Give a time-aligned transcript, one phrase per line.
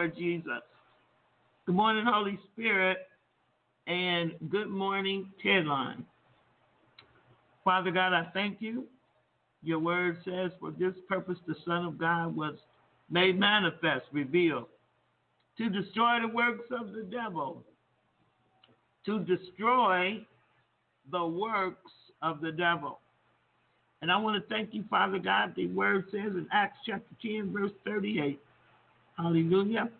[0.00, 0.62] Lord Jesus.
[1.66, 3.06] Good morning, Holy Spirit.
[3.86, 6.04] And good morning, Tedline.
[7.66, 8.86] Father God, I thank you.
[9.62, 12.54] Your word says, For this purpose the Son of God was
[13.10, 14.68] made manifest, revealed,
[15.58, 17.62] to destroy the works of the devil,
[19.04, 20.24] to destroy
[21.12, 21.92] the works
[22.22, 23.00] of the devil.
[24.00, 25.52] And I want to thank you, Father God.
[25.54, 28.40] The word says in Acts chapter 10, verse 38,
[29.20, 29.90] Hallelujah,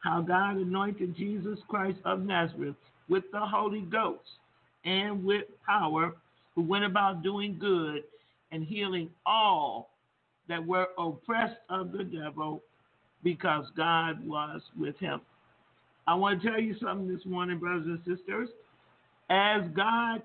[0.00, 2.74] how God anointed Jesus Christ of Nazareth
[3.08, 4.28] with the Holy Ghost
[4.84, 6.16] and with power,
[6.54, 8.02] who went about doing good
[8.50, 9.90] and healing all
[10.48, 12.62] that were oppressed of the devil
[13.22, 15.20] because God was with him.
[16.08, 18.48] I want to tell you something this morning, brothers and sisters.
[19.30, 20.22] As God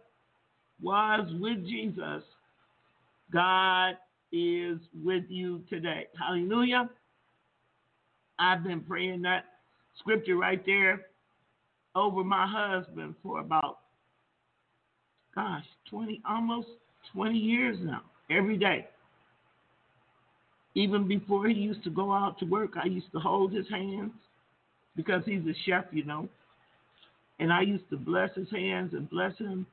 [0.82, 2.24] was with Jesus,
[3.32, 3.98] God
[4.32, 6.08] is with you today.
[6.20, 6.90] Hallelujah.
[8.42, 9.46] I've been praying that
[10.00, 11.02] scripture right there
[11.96, 13.78] over my husband for about,
[15.36, 16.68] gosh, 20, almost
[17.14, 18.02] 20 years now,
[18.32, 18.88] every day.
[20.74, 24.12] Even before he used to go out to work, I used to hold his hands
[24.96, 26.28] because he's a chef, you know.
[27.40, 29.68] And I used to bless his hands and bless him.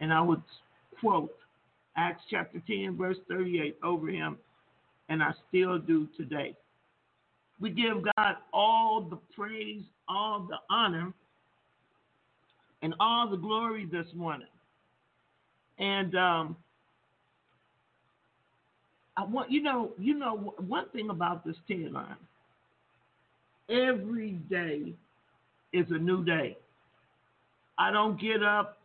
[0.00, 0.42] And I would
[0.98, 1.30] quote
[1.94, 4.38] Acts chapter 10, verse 38 over him.
[5.10, 6.56] And I still do today.
[7.60, 11.12] We give God all the praise, all the honor,
[12.82, 14.48] and all the glory this morning.
[15.78, 16.56] And um,
[19.16, 22.16] I want you know, you know one thing about this Tedline.
[23.70, 24.92] Every day
[25.72, 26.56] is a new day.
[27.78, 28.78] I don't get up.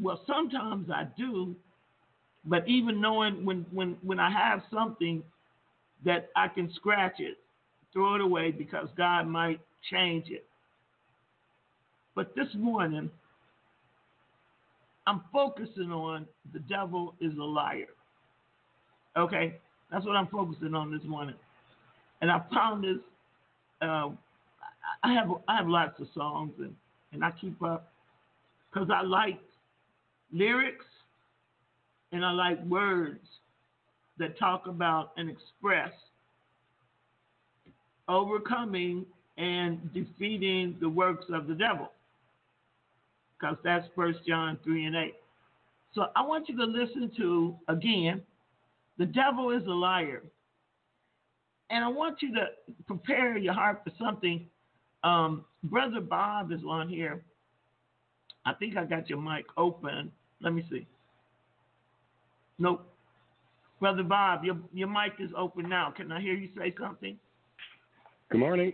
[0.00, 1.54] Well, sometimes I do,
[2.44, 5.22] but even knowing when when when I have something
[6.04, 7.38] that I can scratch it,
[7.92, 9.60] throw it away because God might
[9.90, 10.46] change it.
[12.14, 13.10] But this morning,
[15.06, 17.86] I'm focusing on the devil is a liar.
[19.16, 19.54] Okay,
[19.90, 21.36] that's what I'm focusing on this morning.
[22.20, 22.98] And I found this.
[23.82, 24.10] Uh,
[25.02, 26.74] I have I have lots of songs and
[27.12, 27.92] and I keep up
[28.72, 29.40] because I like
[30.32, 30.84] lyrics
[32.12, 33.26] and I like words
[34.18, 35.90] that talk about and express
[38.08, 39.04] overcoming
[39.38, 41.90] and defeating the works of the devil
[43.38, 45.14] because that's First John 3 and 8.
[45.94, 48.22] So I want you to listen to, again,
[48.98, 50.22] the devil is a liar.
[51.70, 52.46] And I want you to
[52.86, 54.46] prepare your heart for something.
[55.02, 57.22] Um, Brother Bob is on here.
[58.46, 60.12] I think I got your mic open.
[60.40, 60.86] Let me see.
[62.58, 62.93] Nope.
[63.80, 65.92] Brother Bob, your, your mic is open now.
[65.94, 67.18] Can I hear you say something?
[68.30, 68.72] Good morning.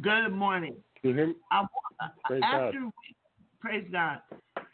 [0.00, 0.74] Good morning.
[1.00, 1.34] Can you hear me?
[1.50, 1.64] I,
[2.26, 2.92] Praise after God.
[3.60, 4.18] Praise God.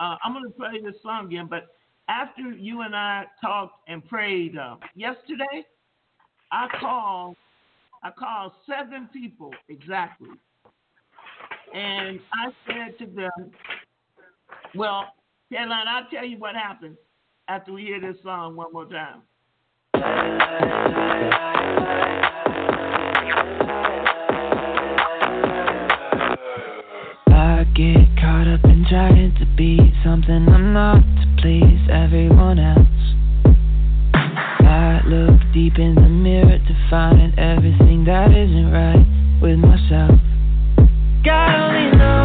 [0.00, 1.68] Uh, I'm going to play this song again, but
[2.08, 5.66] after you and I talked and prayed uh, yesterday,
[6.50, 7.37] I called
[8.02, 10.30] I called seven people exactly,
[11.75, 13.50] and I said to them,
[14.75, 15.12] "Well,
[15.52, 16.97] Caroline, I'll tell you what happens
[17.48, 19.22] after we hear this song one more time."
[27.30, 32.86] I get caught up in trying to be something I'm not to please everyone else.
[34.14, 39.06] I look deep in the mirror to find everything that isn't right
[39.40, 40.20] with myself.
[41.24, 42.17] God only knows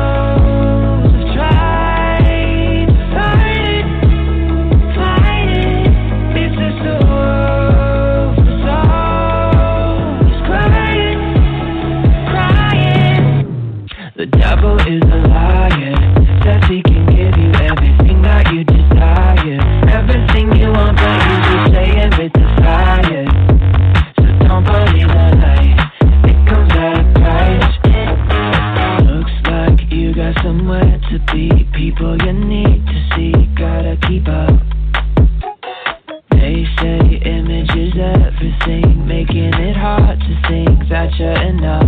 [41.23, 41.82] that enough.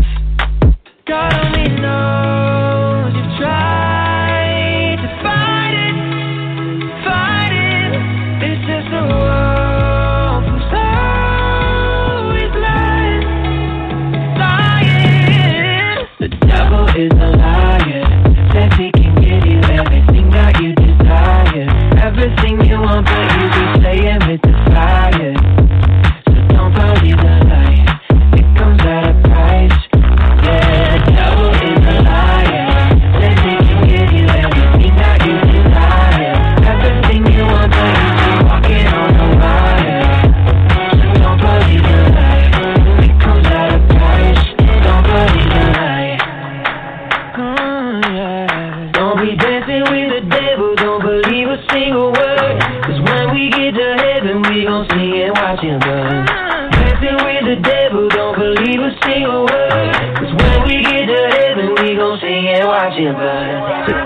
[58.54, 60.18] believe a single word.
[60.18, 64.05] Cause when we get to heaven, we gon' sing and watch it burn.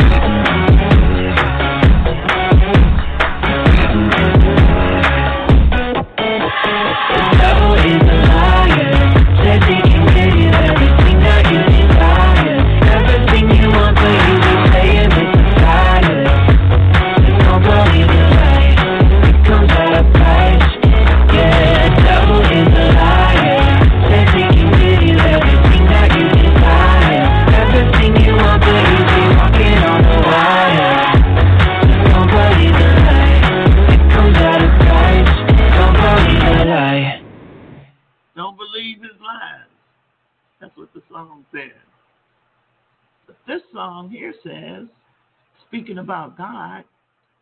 [46.10, 46.84] about God,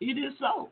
[0.01, 0.69] it is so.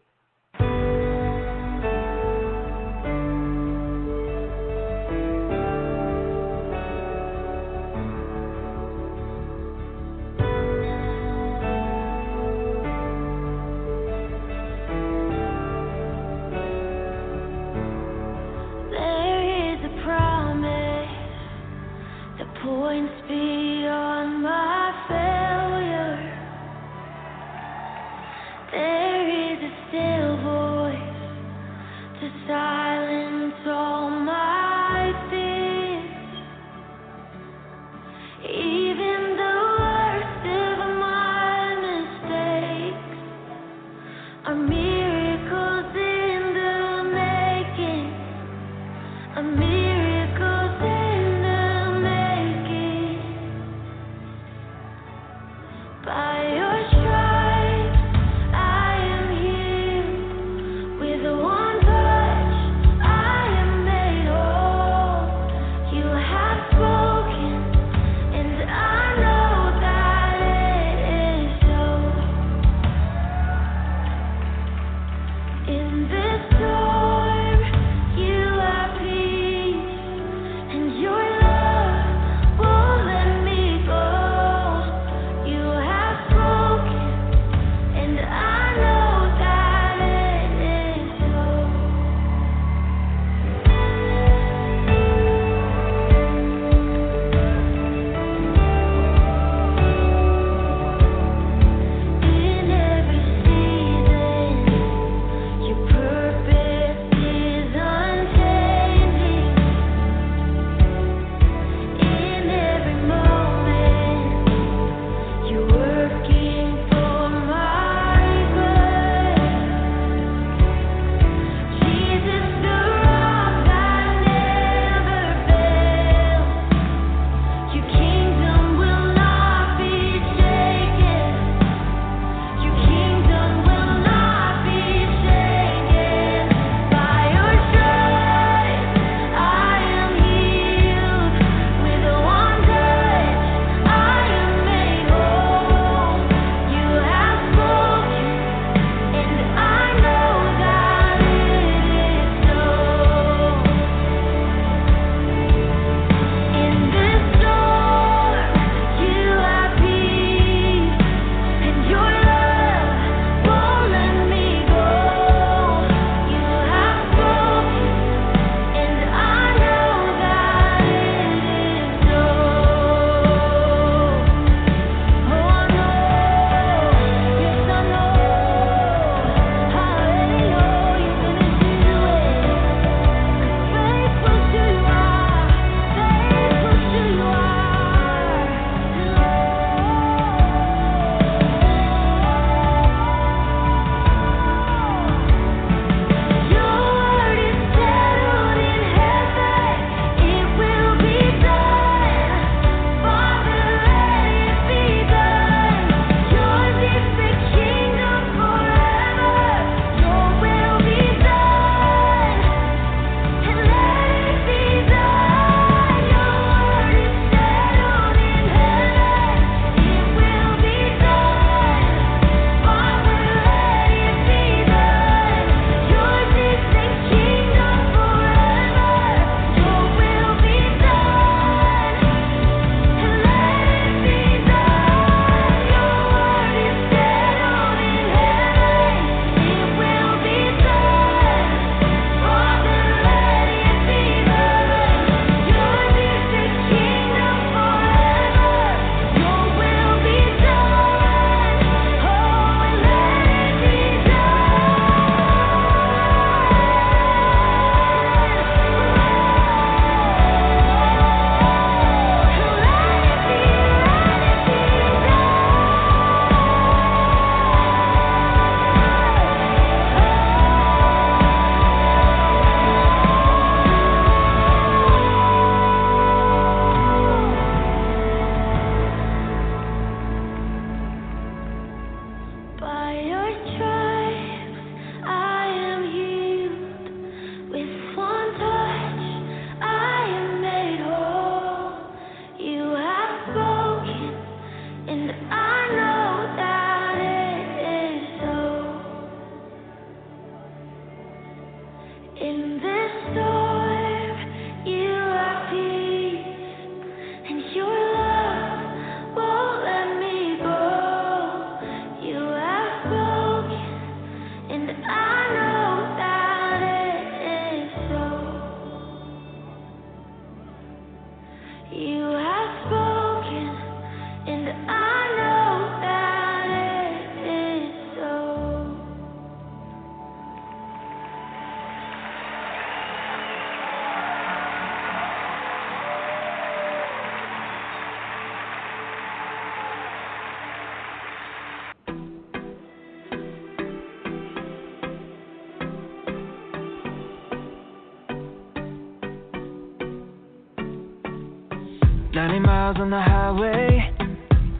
[352.65, 353.93] Miles on the highway.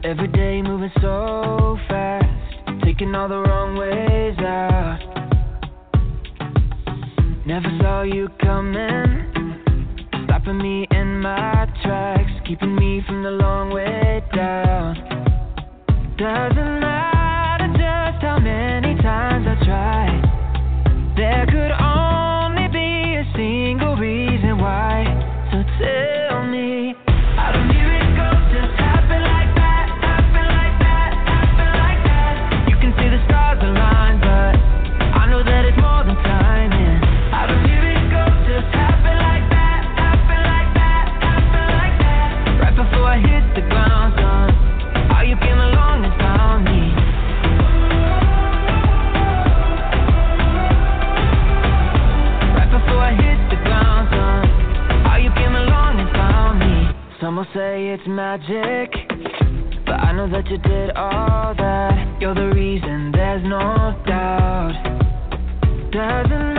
[0.04, 2.84] Every day moving so fast.
[2.84, 5.00] Taking all the wrong ways out.
[7.44, 9.64] Never saw you coming.
[10.24, 12.30] Stopping me in my tracks.
[12.46, 14.94] Keeping me from the long way down.
[16.16, 17.15] Doesn't matter
[57.98, 58.92] it's magic,
[59.86, 62.18] but I know that you did all that.
[62.20, 64.76] You're the reason, there's no doubt.
[65.92, 66.55] Doesn't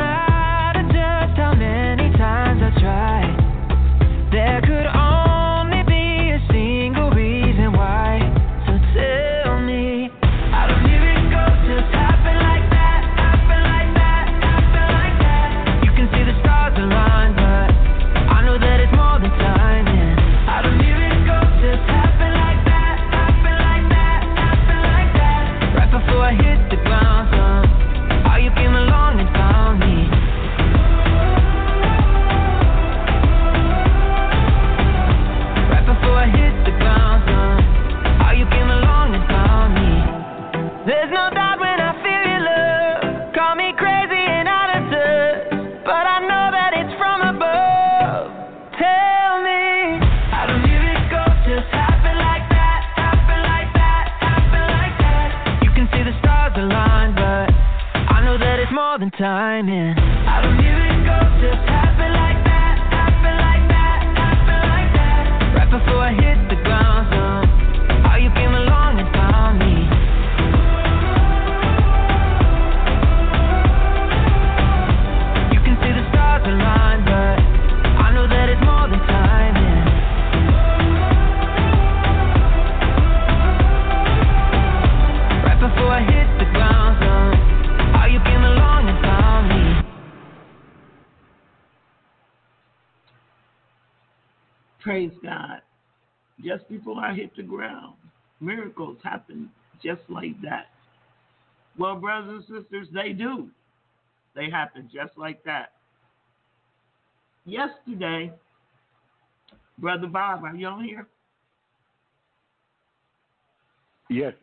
[59.19, 60.07] it's
[96.88, 97.95] before I hit the ground,
[98.39, 99.50] miracles happen
[99.84, 100.67] just like that.
[101.78, 103.50] Well, brothers and sisters, they do.
[104.36, 105.73] They happen just like that.
[107.45, 108.32] Yesterday,
[109.78, 111.08] Brother Bob, are you on here?
[114.10, 114.34] Yes.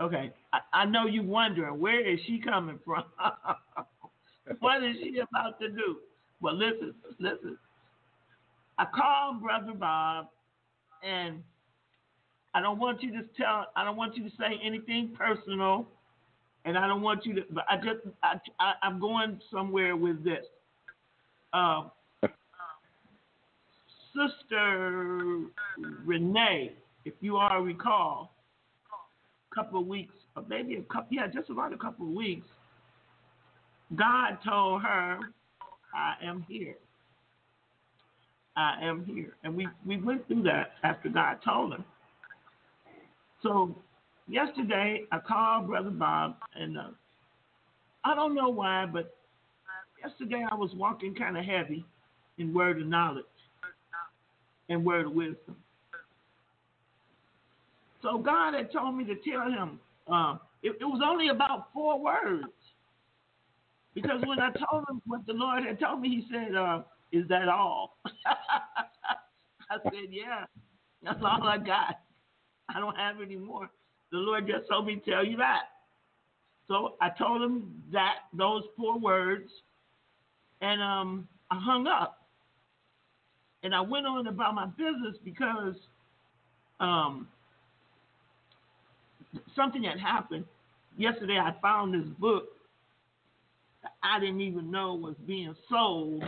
[0.00, 0.32] Okay.
[0.52, 3.04] I, I know you wondering where is she coming from?
[4.60, 5.96] what is she about to do?
[6.42, 7.56] Well, listen, listen.
[8.76, 10.28] I called Brother Bob,
[11.02, 11.42] and
[12.54, 13.66] I don't want you to tell.
[13.76, 15.86] I don't want you to say anything personal,
[16.64, 17.42] and I don't want you to.
[17.50, 20.44] But I just, I, I I'm going somewhere with this.
[21.52, 21.90] Um,
[24.14, 25.40] Sister
[26.04, 26.72] Renee,
[27.04, 28.34] if you all recall,
[29.50, 32.46] a couple of weeks, or maybe a couple, yeah, just about a couple of weeks,
[33.96, 35.18] God told her,
[35.94, 36.76] I am here.
[38.56, 39.34] I am here.
[39.44, 41.84] And we, we went through that after God told him.
[43.42, 43.74] So
[44.28, 46.90] yesterday, I called Brother Bob, and uh,
[48.04, 49.16] I don't know why, but
[50.04, 51.84] yesterday I was walking kind of heavy
[52.38, 53.24] in word of knowledge
[54.68, 55.56] and word of wisdom.
[58.02, 59.80] So God had told me to tell him,
[60.12, 62.46] uh, it, it was only about four words.
[63.94, 67.28] Because when I told him what the Lord had told me, he said, uh, Is
[67.28, 67.98] that all?
[68.06, 70.46] I said, Yeah,
[71.02, 72.00] that's all I got.
[72.74, 73.68] I don't have any more.
[74.10, 75.62] The Lord just told me to tell you that.
[76.68, 79.50] So I told him that, those four words,
[80.60, 82.18] and um, I hung up.
[83.62, 85.74] And I went on about my business because
[86.80, 87.28] um,
[89.54, 90.44] something had happened.
[90.96, 92.48] Yesterday, I found this book
[93.82, 96.24] that I didn't even know was being sold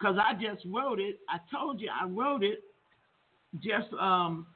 [0.00, 1.18] because I just wrote it.
[1.28, 2.62] I told you I wrote it
[3.62, 4.46] just um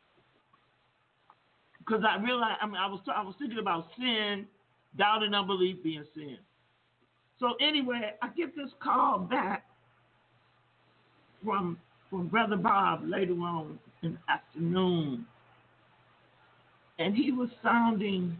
[1.79, 4.47] because I realized I mean I was I was thinking about sin,
[4.97, 6.39] doubt and unbelief being sin.
[7.41, 9.65] So anyway, I get this call back
[11.45, 11.79] from
[12.09, 15.27] from Brother Bob later on in the afternoon.
[16.99, 18.37] And he was sounding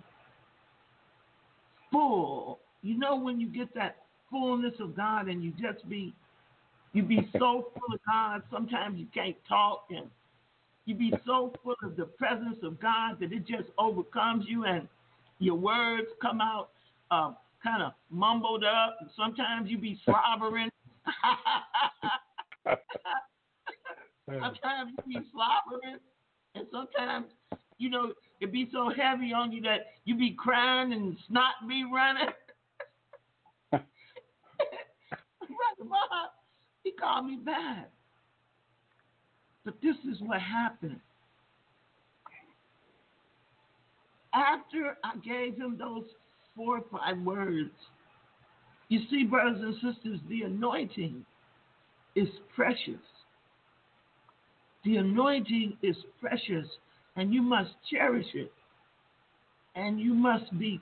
[1.91, 2.61] full.
[2.83, 3.97] You know when you get that
[4.31, 6.15] fullness of God and you just be
[6.95, 10.07] you be so full of God, sometimes you can't talk and
[10.87, 14.89] you be so full of the presence of God that it just overcomes you and
[15.39, 16.71] your words come out
[17.11, 18.97] uh, kind of mumbled up.
[19.01, 20.71] And sometimes you be slobbering.
[24.27, 25.99] sometimes you be slobbering.
[26.55, 27.27] And sometimes,
[27.79, 31.85] you know, it be so heavy on you that you be crying and snot be
[31.93, 32.29] running.
[33.71, 33.85] Brother
[35.91, 36.31] Bob,
[36.85, 37.91] he called me back.
[39.65, 41.01] But this is what happened.
[44.35, 46.05] After I gave him those
[46.55, 47.71] four or five words,
[48.89, 51.25] you see, brothers and sisters, the anointing
[52.15, 53.01] is precious.
[54.85, 56.67] The anointing is precious,
[57.17, 58.53] and you must cherish it.
[59.75, 60.81] And you must be.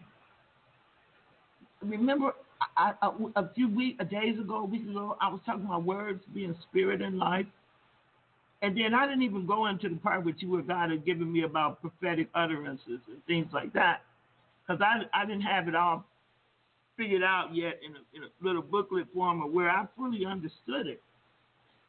[1.81, 2.33] Remember,
[2.77, 6.23] I, I, a few weeks, days ago, a week ago, I was talking about words
[6.35, 7.47] being spirit and life.
[8.63, 11.33] And then I didn't even go into the part with you where God had given
[11.33, 14.03] me about prophetic utterances and things like that.
[14.67, 16.05] Because I, I didn't have it all
[16.97, 20.87] figured out yet in a, in a little booklet form or where I fully understood
[20.87, 21.03] it.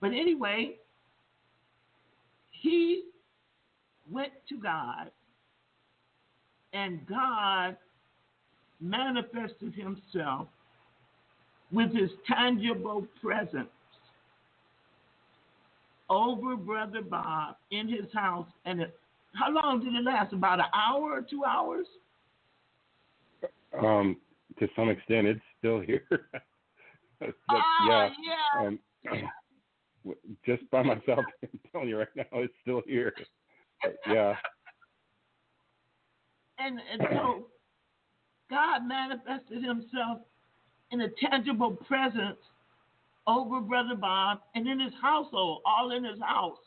[0.02, 0.76] But anyway,
[2.50, 3.04] he
[4.12, 5.12] went to God,
[6.74, 7.78] and God
[8.82, 10.48] manifested himself
[11.74, 13.68] with his tangible presence
[16.10, 18.48] over Brother Bob in his house.
[18.66, 18.98] And it,
[19.34, 20.34] how long did it last?
[20.34, 21.88] About an hour or two hours?
[23.78, 24.18] Um,
[24.60, 26.06] to some extent, it's still here.
[27.20, 28.10] but, ah, yeah.
[28.24, 28.68] yeah.
[28.68, 28.80] Um,
[30.46, 33.14] just by myself, I'm telling you right now, it's still here.
[33.82, 34.36] But, yeah.
[36.60, 37.48] And, and so
[38.52, 40.20] God manifested himself
[40.94, 42.38] in a tangible presence
[43.26, 46.60] over Brother Bob and in his household, all in his house.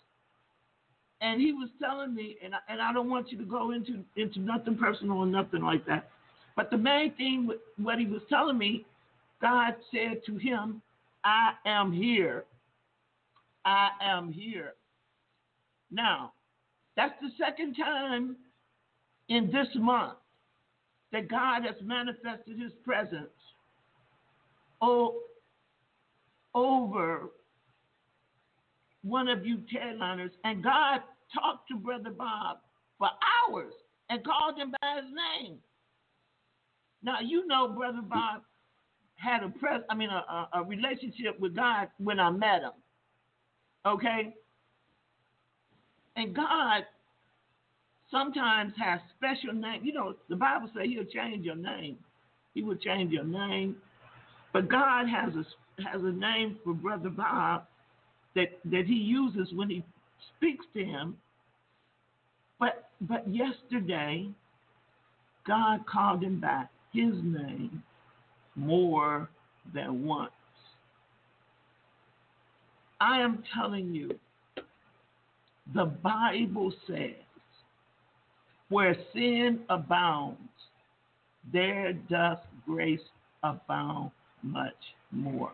[1.20, 4.04] And he was telling me, and I, and I don't want you to go into
[4.16, 6.10] into nothing personal or nothing like that,
[6.56, 8.84] but the main thing, what he was telling me,
[9.40, 10.82] God said to him,
[11.24, 12.44] "I am here.
[13.64, 14.74] I am here."
[15.90, 16.32] Now,
[16.96, 18.36] that's the second time
[19.28, 20.18] in this month
[21.12, 23.30] that God has manifested His presence.
[24.80, 25.20] Over
[29.02, 31.00] one of you Tedliners, and God
[31.32, 32.58] talked to Brother Bob
[32.98, 33.08] for
[33.48, 33.72] hours
[34.10, 35.04] and called him by his
[35.40, 35.58] name.
[37.02, 38.42] Now you know Brother Bob
[39.16, 42.72] had a press I mean a, a, a relationship with God when I met him.
[43.84, 44.34] Okay?
[46.16, 46.84] And God
[48.10, 49.84] sometimes has special name.
[49.84, 51.96] You know, the Bible says he'll change your name.
[52.54, 53.76] He will change your name.
[54.56, 57.66] But God has a has a name for Brother Bob
[58.34, 59.84] that, that he uses when he
[60.34, 61.18] speaks to him.
[62.58, 64.30] But but yesterday,
[65.46, 67.82] God called him back his name
[68.54, 69.28] more
[69.74, 70.30] than once.
[72.98, 74.18] I am telling you,
[75.74, 77.12] the Bible says,
[78.70, 80.40] where sin abounds,
[81.52, 83.00] there doth grace
[83.42, 84.74] abound much
[85.10, 85.52] more.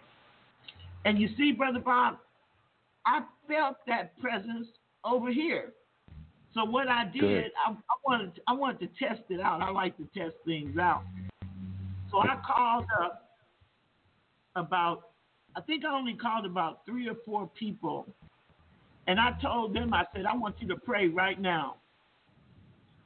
[1.04, 2.18] And you see, Brother Bob,
[3.06, 4.68] I felt that presence
[5.04, 5.72] over here.
[6.54, 9.62] So what I did, I, I, wanted I wanted to test it out.
[9.62, 11.02] I like to test things out.
[12.10, 13.30] So I called up
[14.54, 15.08] about,
[15.56, 18.06] I think I only called about three or four people,
[19.06, 21.76] and I told them, I said, I want you to pray right now.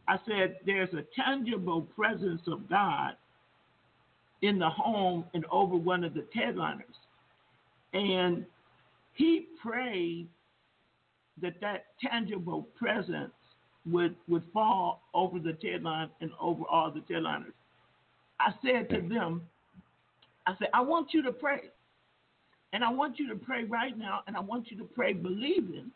[0.09, 3.12] I said, there's a tangible presence of God
[4.42, 6.83] in the home and over one of the Tedliners.
[7.92, 8.44] And
[9.14, 10.29] he prayed
[11.40, 13.33] that that tangible presence
[13.90, 17.53] would, would fall over the Tedline and over all the Tedliners.
[18.40, 19.42] I said to them,
[20.46, 21.61] I said, I want you to pray.
[22.72, 25.90] And I want you to pray right now, and I want you to pray believing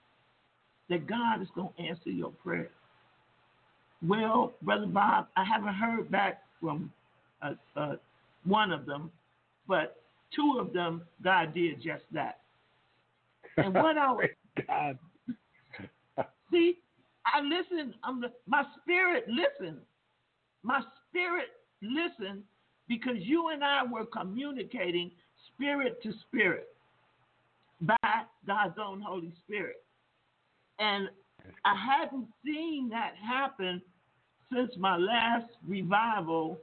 [0.88, 2.70] that God is going to answer your prayer.
[4.06, 6.90] Well, Brother Bob, I haven't heard back from
[7.42, 7.96] uh, uh,
[8.44, 9.10] one of them,
[9.68, 10.02] but
[10.34, 12.40] two of them, God did just that.
[13.56, 14.28] And what I was,
[14.66, 14.98] God.
[16.50, 16.78] see,
[17.26, 17.94] I listen.
[18.02, 19.78] I'm the, my spirit listened.
[20.62, 21.48] My spirit
[21.82, 22.42] listened
[22.88, 25.10] because you and I were communicating
[25.54, 26.68] spirit to spirit.
[27.80, 27.96] by
[28.46, 29.82] God's own Holy Spirit.
[30.78, 31.08] And
[31.64, 33.80] I hadn't seen that happen
[34.52, 36.58] since my last revival.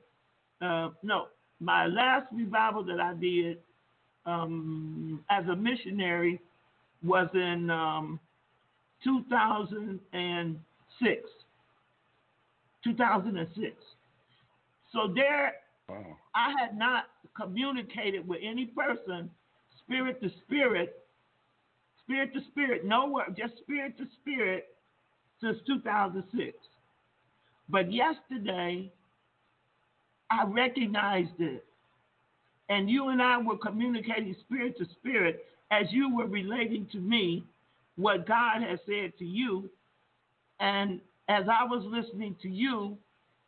[0.61, 1.27] Uh, no,
[1.59, 3.57] my last revival that I did
[4.25, 6.41] um, as a missionary
[7.03, 8.19] was in um,
[9.03, 11.21] 2006.
[12.83, 13.75] 2006.
[14.93, 15.53] So there,
[15.89, 16.17] Wow.
[16.35, 19.29] I had not communicated with any person,
[19.83, 21.03] spirit to spirit,
[22.03, 24.67] spirit to spirit, no word, just spirit to spirit,
[25.39, 26.57] since 2006.
[27.69, 28.91] But yesterday,
[30.31, 31.63] I recognized it.
[32.69, 37.43] And you and I were communicating spirit to spirit as you were relating to me
[37.95, 39.69] what God has said to you.
[40.59, 42.97] And as I was listening to you,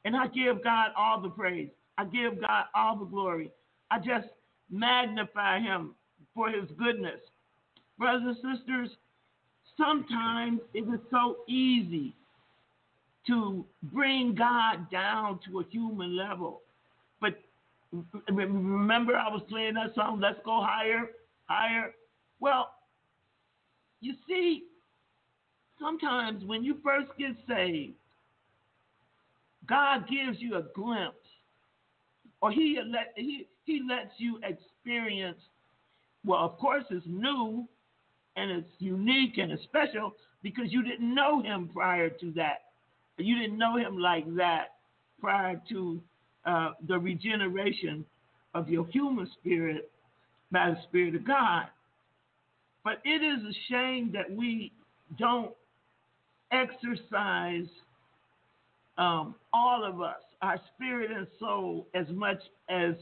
[0.06, 3.52] and I give God all the praise, I give God all the glory.
[3.92, 4.28] I just
[4.72, 5.96] magnify Him
[6.34, 7.20] for His goodness.
[7.98, 8.90] Brothers and sisters,
[9.78, 12.16] sometimes it is so easy
[13.28, 16.62] to bring God down to a human level.
[17.92, 21.10] Remember, I was playing that song, Let's Go Higher,
[21.46, 21.92] Higher.
[22.40, 22.70] Well,
[24.02, 24.64] you see,
[25.80, 27.94] sometimes when you first get saved,
[29.68, 31.16] God gives you a glimpse,
[32.42, 35.40] or He let He He lets you experience.
[36.26, 37.68] Well, of course, it's new
[38.36, 42.66] and it's unique and it's special because you didn't know Him prior to that.
[43.18, 44.76] You didn't know Him like that
[45.20, 46.02] prior to
[46.46, 48.06] uh, the regeneration
[48.54, 49.92] of your human spirit
[50.52, 51.68] by the Spirit of God.
[52.84, 54.72] But it is a shame that we
[55.18, 55.52] don't
[56.52, 57.68] exercise
[58.98, 62.96] um, all of us, our spirit and soul, as much as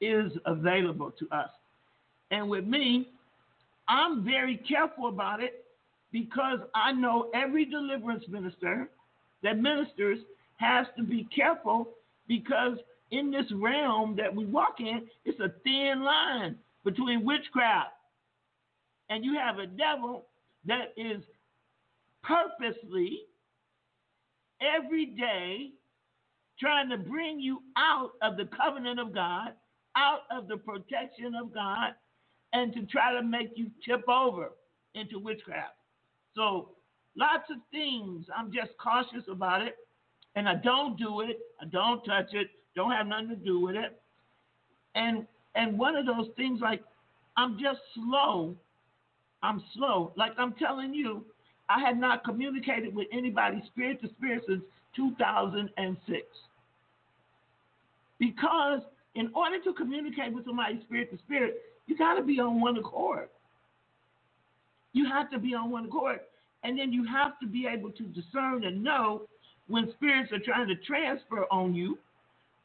[0.00, 1.50] is available to us.
[2.30, 3.08] And with me,
[3.88, 5.64] I'm very careful about it
[6.12, 8.88] because I know every deliverance minister
[9.42, 10.18] that ministers
[10.58, 11.88] has to be careful
[12.28, 12.78] because
[13.10, 17.92] in this realm that we walk in, it's a thin line between witchcraft
[19.08, 20.26] and you have a devil
[20.64, 21.22] that is
[22.22, 23.20] purposely
[24.60, 25.70] every day
[26.58, 29.50] trying to bring you out of the covenant of God,
[29.96, 31.94] out of the protection of God,
[32.52, 34.52] and to try to make you tip over
[34.94, 35.74] into witchcraft.
[36.34, 36.70] So,
[37.16, 38.26] lots of things.
[38.36, 39.76] I'm just cautious about it,
[40.36, 41.40] and I don't do it.
[41.60, 42.48] I don't touch it.
[42.76, 44.00] Don't have nothing to do with it.
[44.94, 46.82] And and one of those things like
[47.36, 48.54] I'm just slow.
[49.42, 50.12] I'm slow.
[50.16, 51.24] Like I'm telling you,
[51.68, 54.62] I had not communicated with anybody spirit to spirit since
[54.94, 56.22] 2006.
[58.18, 58.80] Because
[59.14, 62.76] in order to communicate with somebody spirit to spirit, you got to be on one
[62.76, 63.28] accord.
[64.92, 66.20] You have to be on one accord.
[66.64, 69.22] And then you have to be able to discern and know
[69.68, 71.98] when spirits are trying to transfer on you.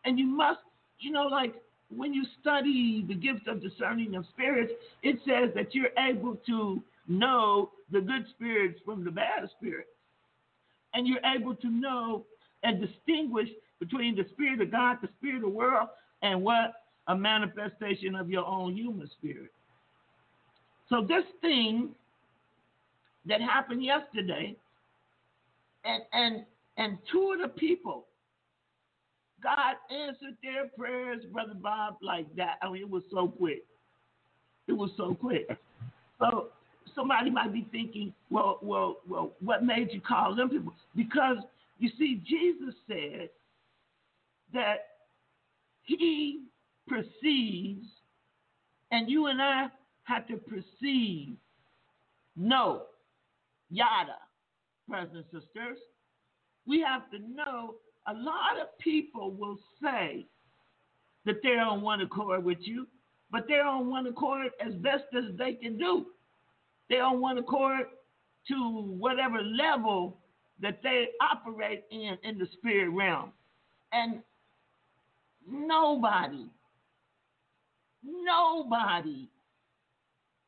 [0.05, 0.59] And you must,
[0.99, 1.53] you know, like
[1.95, 4.71] when you study the gift of discerning of spirits,
[5.03, 9.89] it says that you're able to know the good spirits from the bad spirits.
[10.93, 12.25] And you're able to know
[12.63, 15.89] and distinguish between the spirit of God, the spirit of the world,
[16.21, 16.73] and what
[17.07, 19.51] a manifestation of your own human spirit.
[20.89, 21.89] So this thing
[23.25, 24.55] that happened yesterday,
[25.83, 26.45] and and
[26.81, 28.07] and two of the people,
[29.43, 32.55] God answered their prayers, Brother Bob, like that.
[32.63, 33.63] I mean, it was so quick.
[34.67, 35.47] It was so quick.
[36.19, 36.47] So
[36.95, 40.73] somebody might be thinking, well, well, well, what made you call them people?
[40.95, 41.37] Because
[41.77, 43.29] you see, Jesus said
[44.51, 44.87] that
[45.83, 46.41] he
[46.87, 47.85] perceives,
[48.89, 49.67] and you and I
[50.05, 51.35] have to perceive,
[52.35, 52.83] know,
[53.69, 54.17] yada,
[54.87, 55.77] brothers and sisters.
[56.65, 57.75] We have to know
[58.07, 60.25] a lot of people will say
[61.25, 62.87] that they're on one accord with you,
[63.31, 66.07] but they're on one accord as best as they can do.
[66.89, 67.85] They're on one accord
[68.47, 68.55] to
[68.97, 70.17] whatever level
[70.61, 73.31] that they operate in in the spirit realm.
[73.93, 74.21] And
[75.49, 76.47] nobody,
[78.03, 79.29] nobody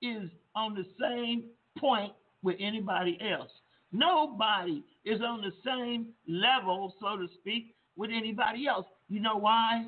[0.01, 1.45] is on the same
[1.77, 3.51] point with anybody else.
[3.91, 8.85] Nobody is on the same level, so to speak, with anybody else.
[9.09, 9.87] You know why?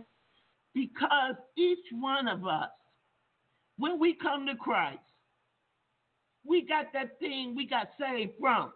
[0.74, 2.70] Because each one of us,
[3.78, 5.00] when we come to Christ,
[6.46, 8.72] we got that thing we got saved from.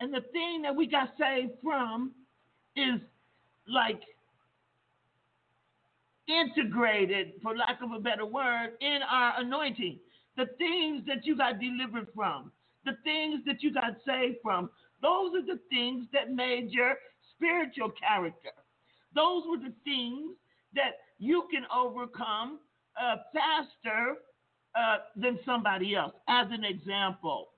[0.00, 2.12] And the thing that we got saved from
[2.76, 3.00] is
[3.68, 4.00] like
[6.28, 9.98] integrated, for lack of a better word, in our anointing.
[10.36, 12.50] the things that you got delivered from,
[12.84, 14.70] the things that you got saved from,
[15.02, 16.94] those are the things that made your
[17.34, 18.50] spiritual character.
[19.14, 20.36] Those were the things
[20.74, 22.58] that you can overcome
[23.00, 24.16] uh, faster
[24.74, 26.14] uh, than somebody else.
[26.28, 27.48] As an example,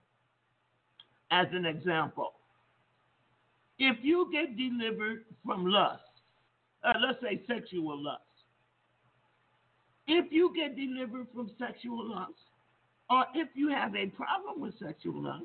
[1.30, 2.32] as an example,
[3.78, 6.02] if you get delivered from lust,
[6.84, 8.22] uh, let's say sexual lust,
[10.06, 12.32] if you get delivered from sexual lust,
[13.12, 15.44] or if you have a problem with sexual lust,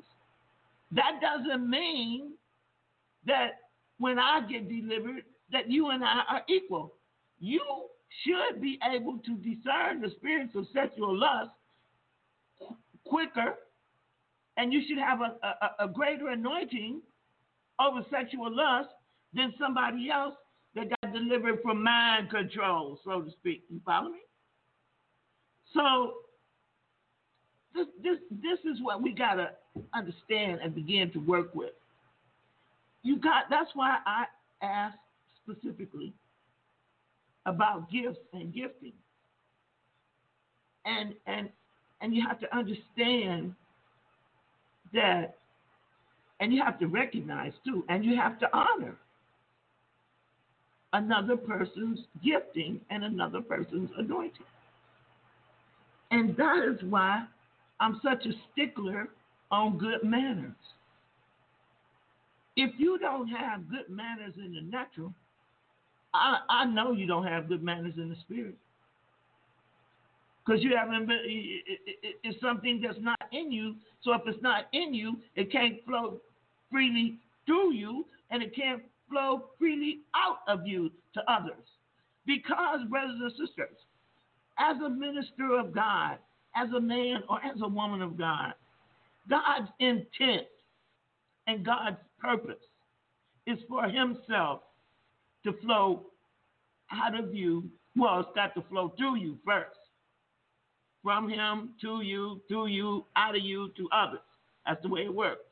[0.92, 2.32] that doesn't mean
[3.26, 3.58] that
[3.98, 6.94] when I get delivered, that you and I are equal.
[7.40, 7.60] You
[8.24, 11.50] should be able to discern the spirits of sexual lust
[13.04, 13.54] quicker,
[14.56, 17.02] and you should have a, a, a greater anointing
[17.78, 18.88] over sexual lust
[19.34, 20.34] than somebody else
[20.74, 23.64] that got delivered from mind control, so to speak.
[23.68, 24.20] You follow me?
[25.74, 26.14] So
[27.74, 29.50] this this this is what we gotta
[29.94, 31.72] understand and begin to work with.
[33.02, 34.24] You got that's why I
[34.62, 34.98] asked
[35.42, 36.12] specifically
[37.46, 38.92] about gifts and gifting.
[40.84, 41.48] And and
[42.00, 43.54] and you have to understand
[44.92, 45.36] that
[46.40, 48.96] and you have to recognize too, and you have to honor
[50.92, 54.46] another person's gifting and another person's anointing.
[56.10, 57.26] And that is why
[57.80, 59.08] I'm such a stickler
[59.50, 60.54] on good manners.
[62.56, 65.14] If you don't have good manners in the natural,
[66.12, 68.56] I, I know you don't have good manners in the spirit.
[70.44, 73.76] Because you haven't been, it, it, it's something that's not in you.
[74.02, 76.20] So if it's not in you, it can't flow
[76.70, 81.64] freely through you and it can't flow freely out of you to others.
[82.26, 83.76] Because, brothers and sisters,
[84.58, 86.18] as a minister of God,
[86.56, 88.54] as a man or as a woman of God,
[89.28, 90.46] God's intent
[91.46, 92.56] and God's purpose
[93.46, 94.60] is for Himself
[95.44, 96.02] to flow
[96.92, 97.64] out of you.
[97.96, 99.76] Well, it's got to flow through you first.
[101.02, 104.20] From Him to you, through you, out of you to others.
[104.66, 105.44] That's the way it works.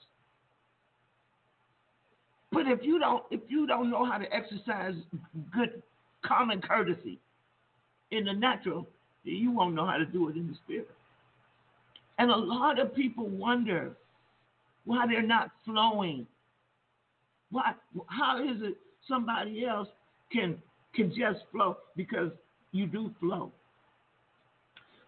[2.53, 4.95] But if you don't, if you don't know how to exercise
[5.55, 5.83] good
[6.25, 7.19] common courtesy
[8.11, 8.87] in the natural,
[9.33, 10.91] you won't know how to do it in the spirit.
[12.18, 13.93] And a lot of people wonder
[14.85, 16.27] why they're not flowing.
[17.51, 17.74] Why?
[18.07, 19.89] How is it somebody else
[20.33, 20.57] can
[20.95, 22.31] can just flow because
[22.72, 23.53] you do flow?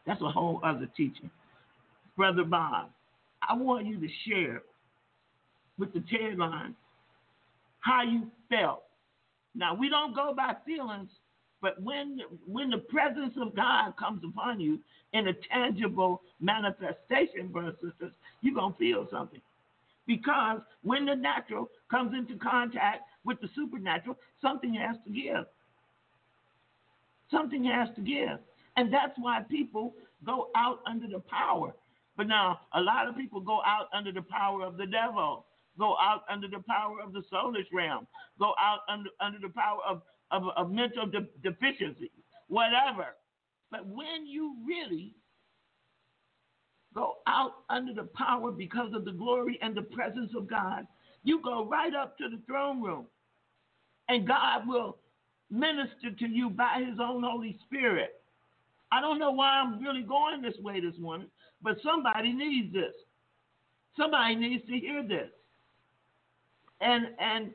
[0.07, 1.31] That's a whole other teaching,
[2.17, 2.91] brother Bob.
[3.47, 4.63] I want you to share
[5.79, 6.75] with the Tedline
[7.81, 8.83] how you felt.
[9.55, 11.09] Now we don't go by feelings
[11.61, 14.79] but when when the presence of God comes upon you
[15.13, 19.41] in a tangible manifestation, brothers and sisters, you're gonna feel something.
[20.07, 25.47] Because when the natural comes into contact with the supernatural, something has to give.
[27.31, 28.39] Something has to give.
[28.77, 29.95] And that's why people
[30.25, 31.75] go out under the power.
[32.17, 35.45] But now, a lot of people go out under the power of the devil,
[35.79, 38.07] go out under the power of the soulish realm,
[38.39, 42.11] go out under, under the power of of, of mental de- deficiency,
[42.49, 43.17] whatever.
[43.71, 45.15] But when you really
[46.95, 50.87] go out under the power because of the glory and the presence of God,
[51.25, 53.07] you go right up to the throne room,
[54.09, 54.99] and God will
[55.51, 58.21] minister to you by His own Holy Spirit.
[58.91, 61.29] I don't know why I'm really going this way this morning,
[61.63, 62.95] but somebody needs this.
[63.99, 65.29] Somebody needs to hear this.
[66.81, 67.51] And and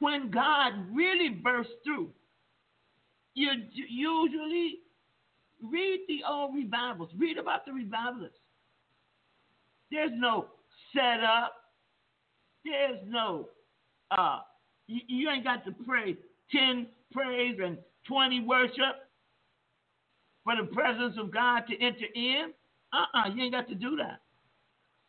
[0.00, 2.08] when God really bursts through,
[3.34, 4.78] you usually
[5.62, 7.10] read the old revivals.
[7.16, 8.38] Read about the revivalists.
[9.90, 10.46] There's no
[10.94, 11.52] setup.
[12.64, 13.48] There's no,
[14.10, 14.40] uh,
[14.86, 16.16] you, you ain't got to pray
[16.52, 19.08] 10 praise and 20 worship
[20.44, 22.52] for the presence of God to enter in.
[22.92, 24.20] Uh-uh, you ain't got to do that.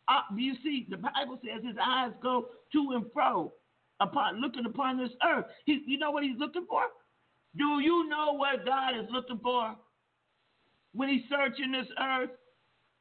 [0.08, 3.52] Uh, you see, the Bible says his eyes go to and fro
[4.00, 5.46] upon looking upon this earth.
[5.66, 6.82] He, you know what he's looking for?
[7.56, 9.76] Do you know what God is looking for
[10.92, 12.30] when he's searching this earth?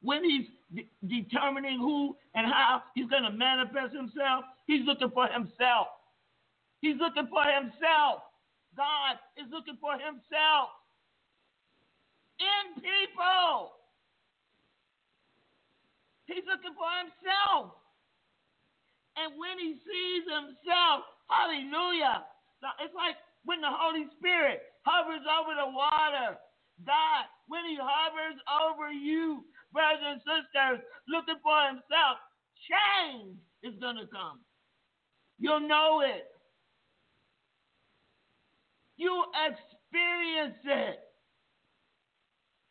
[0.01, 5.27] When he's de- determining who and how he's going to manifest himself, he's looking for
[5.27, 5.87] himself.
[6.81, 8.23] He's looking for himself.
[8.77, 10.69] God is looking for himself
[12.39, 13.71] in people.
[16.27, 17.73] He's looking for himself.
[19.19, 22.23] And when he sees himself, hallelujah.
[22.79, 26.39] It's like when the Holy Spirit hovers over the water.
[26.87, 29.43] God, when he hovers over you,
[29.75, 30.79] brothers and sisters,
[31.11, 32.23] looking for himself,
[32.71, 34.39] change is going to come.
[35.37, 36.31] You'll know it.
[38.95, 40.99] You experience it.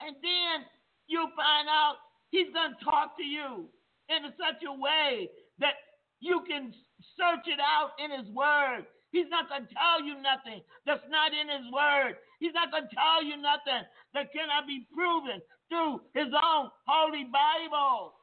[0.00, 0.64] And then
[1.08, 1.96] you'll find out
[2.30, 3.68] he's going to talk to you
[4.08, 5.28] in such a way
[5.58, 5.74] that
[6.20, 6.72] you can
[7.16, 8.86] search it out in his word.
[9.12, 12.16] He's not going to tell you nothing that's not in his word.
[12.40, 15.40] He's not going to tell you nothing that cannot be proven
[15.70, 18.14] through his own holy Bible.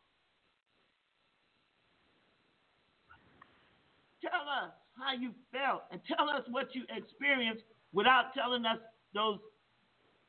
[4.22, 8.80] Tell us how you felt and tell us what you experienced without telling us
[9.14, 9.40] those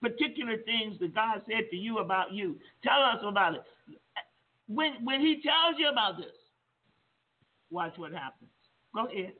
[0.02, 2.56] particular things that God said to you about you.
[2.84, 3.62] Tell us about it.
[4.68, 6.34] When when he tells you about this,
[7.70, 8.50] watch what happens.
[8.94, 9.32] Go ahead.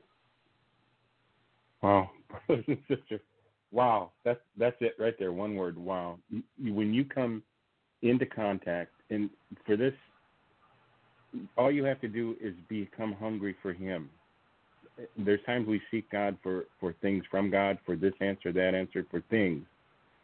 [1.81, 2.09] Wow,
[2.47, 3.21] sisters,
[3.71, 5.31] wow, that's that's it right there.
[5.31, 6.17] One word, wow.
[6.59, 7.43] When you come
[8.01, 9.29] into contact, and
[9.65, 9.93] for this,
[11.57, 14.09] all you have to do is become hungry for Him.
[15.17, 19.05] There's times we seek God for for things from God, for this answer, that answer,
[19.11, 19.65] for things,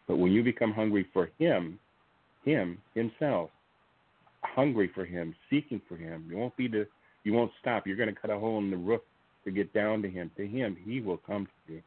[0.08, 1.80] but when you become hungry for Him,
[2.44, 3.52] Him Himself,
[4.44, 6.88] hungry for Him, seeking for Him, you won't be the
[7.24, 7.88] you won't stop.
[7.88, 9.02] You're going to cut a hole in the roof
[9.46, 10.32] to get down to him.
[10.38, 11.82] To him, he will come to you.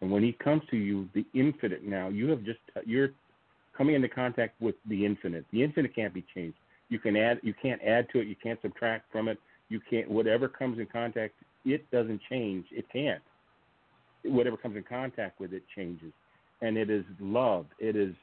[0.00, 3.10] And when he comes to you, the infinite now, you have just you're
[3.76, 5.44] coming into contact with the infinite.
[5.52, 6.56] The infinite can't be changed.
[6.88, 9.38] You can add you can't add to it, you can't subtract from it.
[9.68, 12.66] You can't whatever comes in contact, it doesn't change.
[12.72, 13.22] It can't.
[14.24, 16.12] Whatever comes in contact with it changes.
[16.60, 17.66] And it is love.
[17.78, 18.14] It is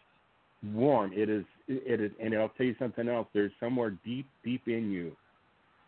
[0.74, 1.12] warm.
[1.14, 3.28] It is it is and I'll tell you something else.
[3.34, 5.16] There's somewhere deep, deep in you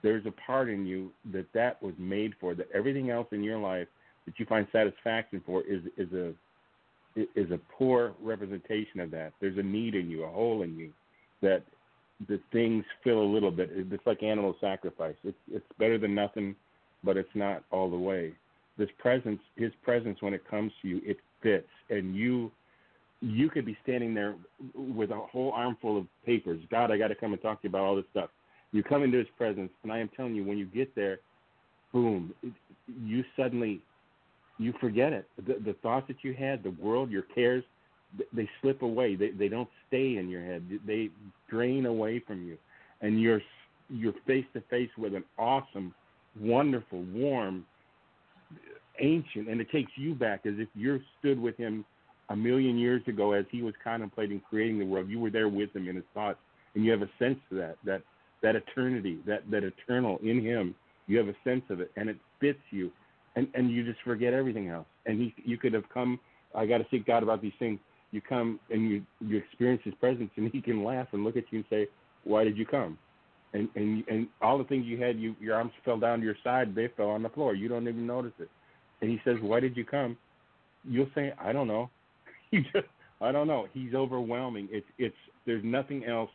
[0.03, 2.55] there's a part in you that that was made for.
[2.55, 3.87] That everything else in your life
[4.25, 6.33] that you find satisfaction for is is a
[7.15, 9.33] is a poor representation of that.
[9.41, 10.91] There's a need in you, a hole in you,
[11.41, 11.63] that
[12.27, 13.69] the things fill a little bit.
[13.73, 15.15] It's like animal sacrifice.
[15.23, 16.55] It's it's better than nothing,
[17.03, 18.33] but it's not all the way.
[18.77, 22.51] This presence, his presence, when it comes to you, it fits, and you
[23.21, 24.35] you could be standing there
[24.75, 26.61] with a whole armful of papers.
[26.71, 28.29] God, I got to come and talk to you about all this stuff.
[28.71, 31.19] You come into his presence, and I am telling you, when you get there,
[31.91, 32.33] boom,
[33.03, 33.81] you suddenly
[34.57, 35.27] you forget it.
[35.45, 37.63] The, the thoughts that you had, the world, your cares,
[38.33, 39.15] they slip away.
[39.15, 40.63] They they don't stay in your head.
[40.85, 41.09] They
[41.49, 42.57] drain away from you,
[43.01, 43.41] and you're
[43.89, 45.93] you're face to face with an awesome,
[46.39, 47.65] wonderful, warm,
[48.99, 51.85] ancient, and it takes you back as if you stood with him
[52.29, 55.09] a million years ago as he was contemplating creating the world.
[55.09, 56.39] You were there with him in his thoughts,
[56.75, 58.01] and you have a sense of that that
[58.41, 60.75] that eternity, that that eternal in Him.
[61.07, 62.91] You have a sense of it, and it fits you,
[63.35, 64.87] and and you just forget everything else.
[65.05, 66.19] And he, you could have come.
[66.55, 67.79] I got to seek God about these things.
[68.11, 71.45] You come and you you experience His presence, and He can laugh and look at
[71.51, 71.87] you and say,
[72.23, 72.97] "Why did you come?"
[73.53, 76.35] And and and all the things you had, you your arms fell down to your
[76.43, 76.75] side.
[76.75, 77.55] They fell on the floor.
[77.55, 78.49] You don't even notice it.
[79.01, 80.17] And He says, "Why did you come?"
[80.83, 81.89] You'll say, "I don't know."
[82.53, 82.87] You just
[83.21, 83.67] I don't know.
[83.73, 84.67] He's overwhelming.
[84.71, 85.15] It's it's
[85.45, 86.29] there's nothing else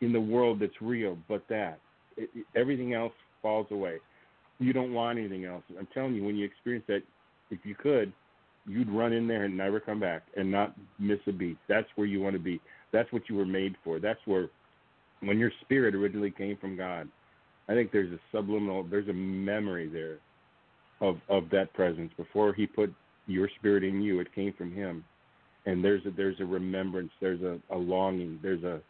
[0.00, 1.78] in the world that's real but that.
[2.16, 3.98] It, it, everything else falls away.
[4.58, 5.62] You don't want anything else.
[5.78, 7.02] I'm telling you, when you experience that,
[7.50, 8.12] if you could,
[8.66, 11.58] you'd run in there and never come back and not miss a beat.
[11.68, 12.60] That's where you want to be.
[12.92, 13.98] That's what you were made for.
[14.00, 14.48] That's where,
[15.20, 17.08] when your spirit originally came from God,
[17.68, 20.18] I think there's a subliminal, there's a memory there
[21.00, 22.12] of of that presence.
[22.16, 22.92] Before He put
[23.26, 25.04] your spirit in you, it came from Him,
[25.66, 28.80] and there's a there's a remembrance, there's a, a longing, there's a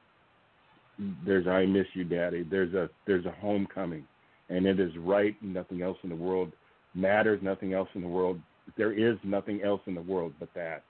[1.24, 2.42] there's I miss you, Daddy.
[2.48, 4.04] There's a there's a homecoming,
[4.48, 5.34] and it is right.
[5.42, 6.52] Nothing else in the world
[6.94, 7.40] matters.
[7.42, 8.40] Nothing else in the world.
[8.76, 10.82] There is nothing else in the world but that.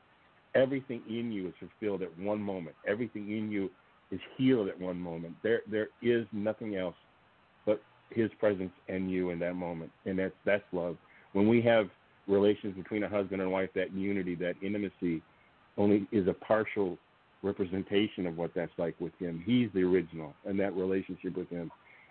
[0.55, 2.77] Everything in you is fulfilled at one moment.
[2.89, 3.71] Everything in you
[4.11, 5.35] is healed at one moment.
[5.43, 6.95] There there is nothing else
[7.65, 10.97] but His presence and you in that moment, and that's that's love.
[11.33, 11.91] When we have
[12.29, 15.23] relations between a husband and wife, that unity, that intimacy,
[15.77, 16.97] only is a partial
[17.43, 19.43] representation of what that's like with him.
[19.45, 21.71] He's the original, and that relationship with him.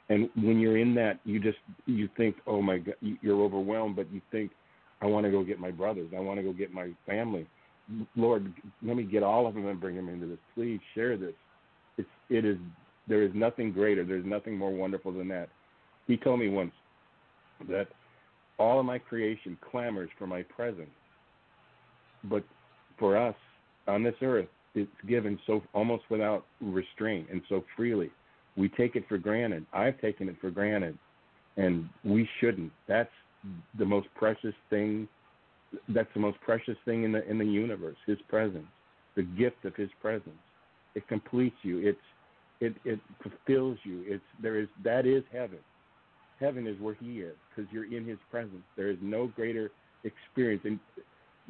[0.10, 4.12] And when you're in that, you just you think, oh my God, you're overwhelmed, but
[4.12, 4.52] you think,
[5.02, 6.10] I want to go get my brothers.
[6.16, 7.48] I want to go get my family.
[8.16, 8.52] Lord,
[8.84, 10.40] let me get all of them and bring them into this.
[10.54, 11.34] Please share this.
[11.98, 12.58] It's it is
[13.08, 14.04] there is nothing greater.
[14.04, 15.50] There's nothing more wonderful than that.
[16.08, 16.72] He told me once
[17.70, 17.88] that
[18.58, 20.90] all of my creation clamors for my presence.
[22.24, 22.44] But
[22.98, 23.36] for us
[23.88, 28.12] on this earth, it's given so almost without restraint and so freely.
[28.58, 29.66] We take it for granted.
[29.74, 30.98] I've taken it for granted,
[31.58, 32.72] and we shouldn't.
[32.88, 33.10] That's
[33.78, 35.08] the most precious thing.
[35.90, 37.98] That's the most precious thing in the in the universe.
[38.06, 38.68] His presence,
[39.16, 40.36] the gift of His presence.
[40.96, 41.80] It completes you.
[41.80, 42.00] It's
[42.62, 44.04] It it fulfills you.
[44.08, 45.60] It's there is that is heaven.
[46.40, 48.64] Heaven is where He is because you're in His presence.
[48.78, 49.72] There is no greater
[50.04, 50.80] experience, and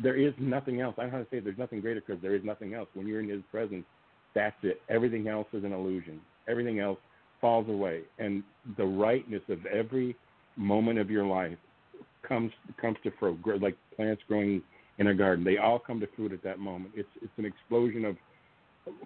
[0.01, 0.95] there is nothing else.
[0.97, 2.87] I don't know how to say there's nothing greater because there is nothing else.
[2.93, 3.85] When you're in His presence,
[4.33, 4.81] that's it.
[4.89, 6.19] Everything else is an illusion.
[6.47, 6.99] Everything else
[7.41, 8.43] falls away, and
[8.77, 10.15] the rightness of every
[10.57, 11.57] moment of your life
[12.27, 14.61] comes comes to fruit, like plants growing
[14.97, 15.43] in a garden.
[15.43, 16.91] They all come to fruit at that moment.
[16.95, 18.17] It's it's an explosion of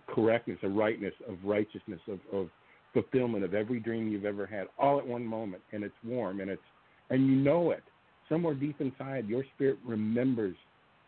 [0.08, 2.50] correctness, of rightness, of righteousness, of, of
[2.94, 6.50] fulfillment of every dream you've ever had, all at one moment, and it's warm and
[6.50, 6.62] it's
[7.10, 7.84] and you know it
[8.28, 9.28] somewhere deep inside.
[9.28, 10.56] Your spirit remembers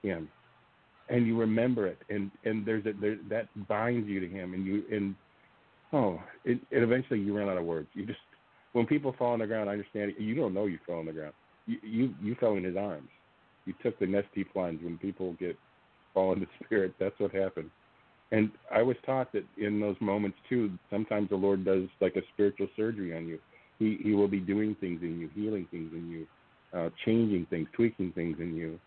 [0.03, 0.29] Him,
[1.09, 4.65] and you remember it, and and there's a there, that binds you to Him, and
[4.65, 5.15] you and
[5.93, 7.87] oh, it, eventually you run out of words.
[7.93, 8.19] You just
[8.73, 10.21] when people fall on the ground, I understand it.
[10.21, 11.33] You don't know you fell on the ground.
[11.65, 13.09] You you, you fell in His arms.
[13.65, 14.81] You took the Nestea plunge.
[14.81, 15.57] When people get
[16.13, 17.69] fall into spirit, that's what happened.
[18.31, 22.21] And I was taught that in those moments too, sometimes the Lord does like a
[22.33, 23.39] spiritual surgery on you.
[23.77, 26.27] He He will be doing things in you, healing things in you,
[26.77, 28.79] uh, changing things, tweaking things in you.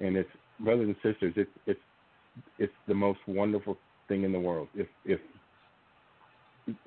[0.00, 0.30] And it's
[0.60, 1.80] brothers and sisters, it's it's
[2.58, 3.76] it's the most wonderful
[4.08, 4.68] thing in the world.
[4.74, 5.20] If if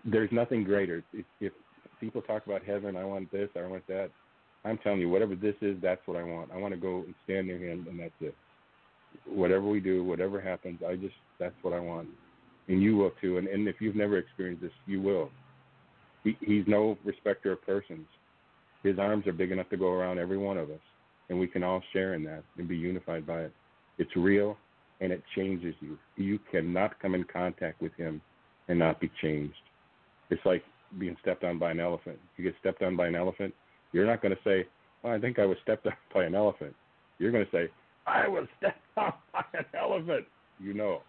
[0.05, 1.53] there's nothing greater, if, if
[1.99, 4.09] people talk about heaven, I want this, I want that.
[4.65, 6.51] I'm telling you, whatever this is, that's what I want.
[6.53, 8.35] I want to go and stand near Him, and that's it.
[9.25, 12.09] Whatever we do, whatever happens, I just that's what I want,
[12.67, 13.37] and you will too.
[13.37, 15.29] And and if you've never experienced this, you will.
[16.23, 18.05] He, he's no respecter of persons.
[18.83, 20.79] His arms are big enough to go around every one of us,
[21.29, 23.53] and we can all share in that and be unified by it.
[23.97, 24.57] It's real,
[25.01, 25.97] and it changes you.
[26.15, 28.21] You cannot come in contact with Him
[28.67, 29.55] and not be changed.
[30.29, 30.63] It's like
[30.97, 32.17] being stepped on by an elephant.
[32.37, 33.53] You get stepped on by an elephant,
[33.91, 34.67] you're not going to say,
[35.03, 36.75] well, I think I was stepped on by an elephant.
[37.17, 37.69] You're going to say,
[38.07, 40.25] I was stepped on by an elephant.
[40.59, 41.01] You know,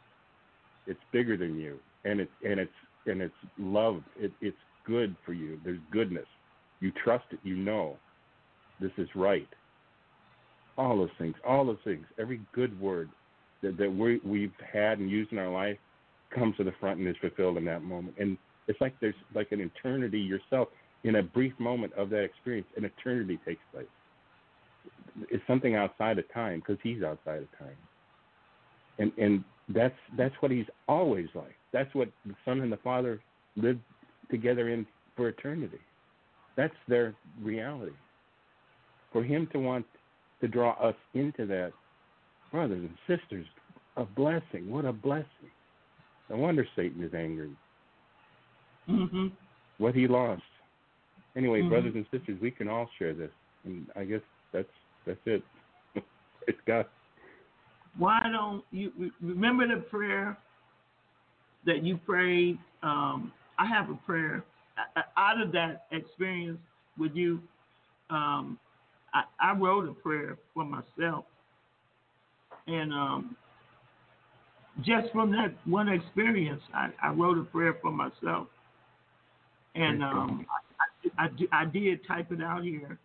[0.86, 2.70] it's bigger than you, and it's and it's
[3.06, 4.02] and it's love.
[4.16, 4.56] It, it's
[4.86, 5.58] good for you.
[5.64, 6.26] There's goodness.
[6.78, 7.40] You trust it.
[7.42, 7.96] You know,
[8.80, 9.48] this is right.
[10.80, 11.34] All those things.
[11.46, 12.06] All those things.
[12.18, 13.10] Every good word
[13.62, 15.76] that that we we've had and used in our life
[16.34, 18.16] comes to the front and is fulfilled in that moment.
[18.18, 20.68] And it's like there's like an eternity yourself
[21.04, 22.66] in a brief moment of that experience.
[22.78, 23.84] An eternity takes place.
[25.30, 27.76] It's something outside of time because he's outside of time.
[28.98, 31.56] And and that's that's what he's always like.
[31.74, 33.20] That's what the Son and the Father
[33.54, 33.80] lived
[34.30, 35.80] together in for eternity.
[36.56, 37.92] That's their reality.
[39.12, 39.84] For him to want
[40.40, 41.72] to draw us into that,
[42.50, 43.46] brothers and sisters,
[43.96, 44.70] a blessing.
[44.70, 45.50] What a blessing.
[46.28, 47.50] No wonder Satan is angry.
[48.88, 49.28] Mm-hmm.
[49.78, 50.42] What he lost.
[51.36, 51.68] Anyway, Mhm.
[51.68, 53.30] brothers and sisters, we can all share this,
[53.64, 54.22] and I guess
[54.52, 54.72] that's
[55.06, 55.42] that's it.
[56.46, 56.86] it's God.
[57.96, 60.36] Why don't you remember the prayer
[61.66, 62.58] that you prayed?
[62.82, 64.44] Um, I have a prayer
[64.96, 66.60] o- out of that experience
[66.98, 67.42] with you.
[68.10, 68.58] Um,
[69.12, 71.24] I, I wrote a prayer for myself,
[72.66, 73.36] and um,
[74.82, 78.46] just from that one experience, I, I wrote a prayer for myself,
[79.74, 80.46] and um,
[81.18, 82.98] I, I, I did type it out here.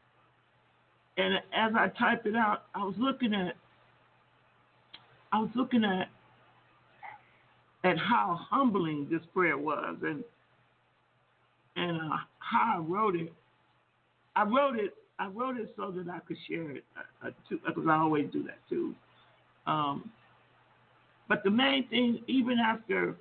[1.17, 3.55] And as I typed it out, I was looking at
[5.31, 6.09] I was looking at
[7.83, 10.23] at how humbling this prayer was, and
[11.75, 13.33] and uh, how I wrote it.
[14.35, 14.93] I wrote it.
[15.19, 18.29] I wrote it so that I could share it, uh, uh, too, because I always
[18.31, 18.93] do that too.
[19.65, 20.11] Um,
[21.27, 23.15] but the main thing, even after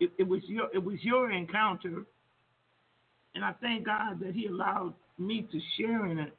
[0.00, 2.04] it, it was your it was your encounter,
[3.34, 6.32] and I thank God that He allowed me to share in it.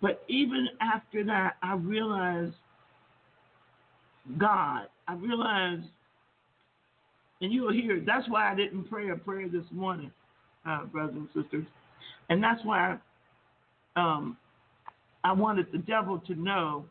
[0.00, 2.54] But even after that, I realized
[4.36, 4.86] God.
[5.06, 5.86] I realized,
[7.40, 10.10] and you'll hear, that's why I didn't pray a prayer this morning,
[10.66, 11.66] uh, brothers and sisters.
[12.28, 12.98] And that's why
[13.96, 14.36] um,
[15.24, 16.84] I wanted the devil to know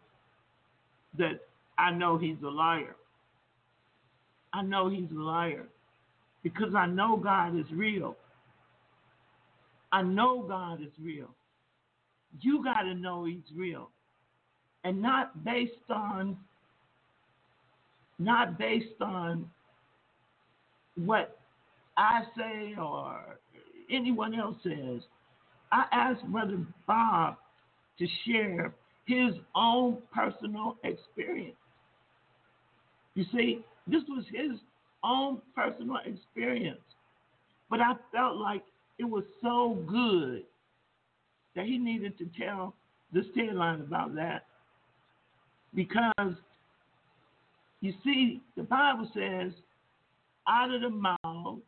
[1.18, 1.42] that
[1.78, 2.96] I know he's a liar.
[4.54, 5.68] I know he's a liar
[6.44, 8.16] because I know God is real.
[9.92, 11.30] I know God is real.
[12.42, 13.90] You got to know he's real.
[14.84, 16.38] And not based on
[18.20, 19.50] not based on
[20.96, 21.40] what
[21.98, 23.38] I say or
[23.92, 25.02] anyone else says.
[25.72, 27.38] I asked Brother Bob
[27.99, 28.74] to share
[29.05, 31.55] his own personal experience.
[33.15, 34.59] You see, this was his
[35.03, 36.80] own personal experience.
[37.70, 38.63] But I felt like
[38.99, 40.43] it was so good
[41.55, 42.74] that he needed to tell
[43.11, 44.45] this line about that.
[45.74, 46.36] Because
[47.82, 49.53] you see, the Bible says,
[50.47, 51.59] out of the mouth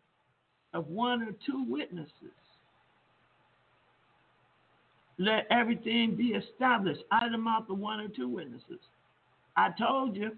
[0.73, 2.11] of one or two witnesses,
[5.20, 8.80] let everything be established out of the mouth of one or two witnesses.
[9.57, 10.32] I told you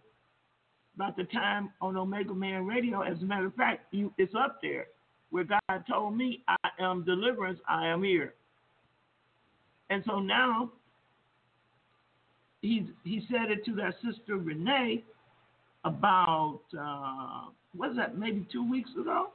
[0.96, 3.02] about the time on Omega Man Radio.
[3.02, 4.88] As a matter of fact, you, it's up there
[5.30, 8.34] where God told me, I am deliverance, I am here.
[9.92, 10.72] And so now
[12.62, 15.04] he he said it to that sister Renee
[15.86, 19.28] about uh, was that maybe two weeks ago?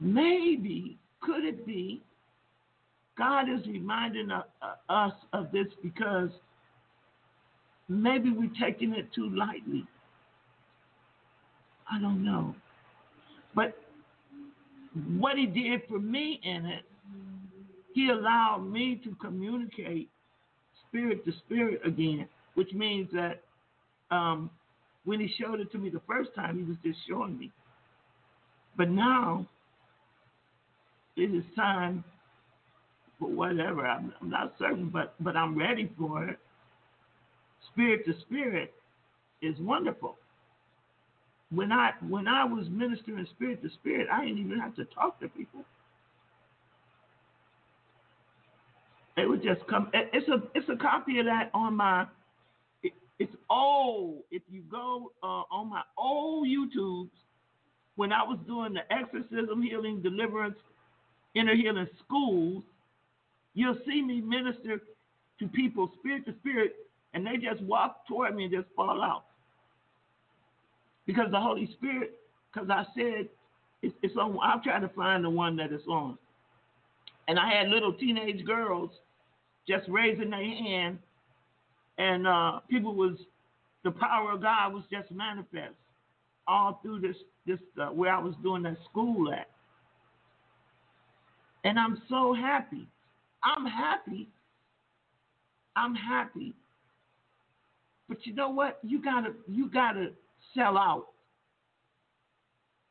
[0.00, 2.02] Maybe could it be
[3.18, 6.30] God is reminding us of this because
[7.88, 9.84] maybe we're taking it too lightly.
[11.90, 12.54] I don't know.
[13.56, 13.76] But
[15.16, 16.84] what he did for me in it,
[17.92, 20.08] he allowed me to communicate
[20.88, 23.42] spirit to spirit again, which means that
[24.14, 24.48] um,
[25.04, 27.50] when he showed it to me the first time, he was just showing me.
[28.76, 29.46] But now
[31.16, 32.04] it is time
[33.18, 33.86] for whatever.
[33.86, 36.38] I'm, I'm not certain, but but I'm ready for it.
[37.72, 38.72] Spirit to spirit
[39.42, 40.16] is wonderful.
[41.50, 45.20] When I when I was ministering spirit to spirit, I didn't even have to talk
[45.20, 45.64] to people.
[49.16, 49.90] It would just come.
[49.92, 52.06] It's a it's a copy of that on my.
[52.82, 54.22] It, it's old.
[54.30, 57.10] If you go uh, on my old YouTubes,
[57.96, 60.56] when I was doing the exorcism, healing, deliverance,
[61.34, 62.62] inner healing schools,
[63.54, 64.80] you'll see me minister
[65.40, 66.76] to people spirit to spirit,
[67.14, 69.24] and they just walk toward me and just fall out
[71.06, 72.12] because the Holy Spirit.
[72.52, 73.28] Because I said
[73.82, 74.38] it's, on.
[74.42, 76.18] I'm trying to find the one that it's on.
[77.28, 78.90] And I had little teenage girls
[79.68, 80.98] just raising their hand,
[81.98, 83.18] and uh, people was
[83.84, 85.74] the power of God was just manifest
[86.46, 89.48] all through this this uh, where I was doing that school at,
[91.64, 92.86] and I'm so happy.
[93.42, 94.28] I'm happy.
[95.76, 96.54] I'm happy.
[98.08, 98.78] But you know what?
[98.82, 100.10] You gotta you gotta
[100.54, 101.08] sell out.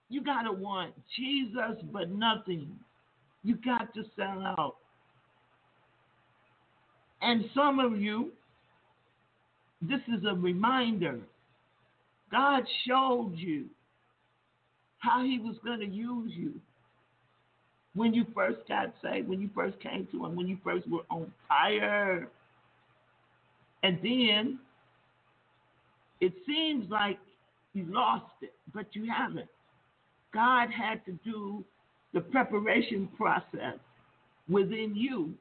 [0.10, 2.70] You gotta want Jesus, but nothing.
[3.44, 4.76] You got to sell out.
[7.22, 8.32] And some of you,
[9.82, 11.20] this is a reminder.
[12.32, 13.66] God showed you
[15.00, 16.54] how He was going to use you
[17.98, 21.02] when you first got saved, when you first came to Him, when you first were
[21.10, 22.28] on fire.
[23.84, 24.60] And then
[26.22, 27.18] it seems like
[27.74, 29.50] you lost it, but you haven't.
[30.34, 31.64] God had to do
[32.14, 33.80] the preparation process
[34.50, 35.34] within you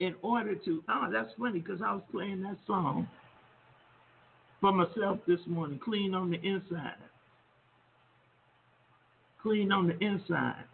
[0.00, 0.82] in order to.
[0.88, 3.08] Oh, that's funny because I was playing that song
[4.60, 5.78] for myself this morning.
[5.82, 6.96] Clean on the inside.
[9.42, 10.64] Clean on the inside.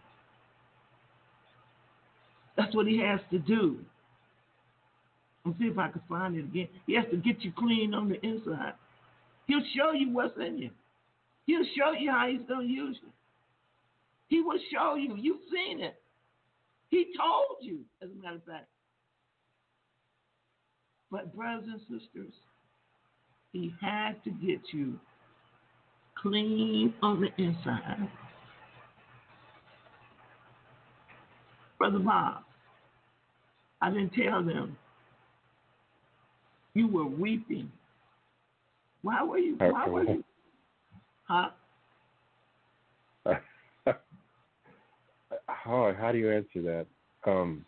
[2.56, 3.78] That's what he has to do.
[5.44, 6.68] Let's see if I can find it again.
[6.86, 8.72] He has to get you clean on the inside.
[9.46, 10.70] He'll show you what's in you.
[11.46, 13.08] He'll show you how he's going to use you.
[14.28, 15.14] He will show you.
[15.16, 15.94] You've seen it.
[16.88, 18.66] He told you, as a matter of fact.
[21.12, 22.32] But, brothers and sisters,
[23.52, 24.98] he had to get you
[26.20, 28.08] clean on the inside.
[31.87, 32.43] Brother Bob,
[33.80, 34.76] I didn't tell them
[36.74, 37.70] you were weeping.
[39.03, 39.55] Why were you?
[39.55, 40.24] Why were you?
[41.28, 41.49] Huh?
[45.49, 46.87] how how do you answer that?
[47.24, 47.66] Um,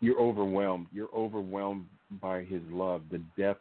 [0.00, 0.86] you're overwhelmed.
[0.92, 1.86] You're overwhelmed
[2.22, 3.60] by His love, the depth,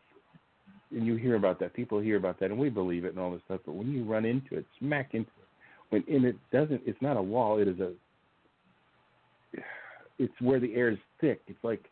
[0.92, 1.74] and you hear about that.
[1.74, 3.60] People hear about that, and we believe it and all this stuff.
[3.66, 5.48] But when you run into it, smack into it,
[5.90, 7.60] when and it doesn't, it's not a wall.
[7.60, 7.92] It is a.
[10.20, 11.42] It's where the air is thick.
[11.48, 11.86] It's like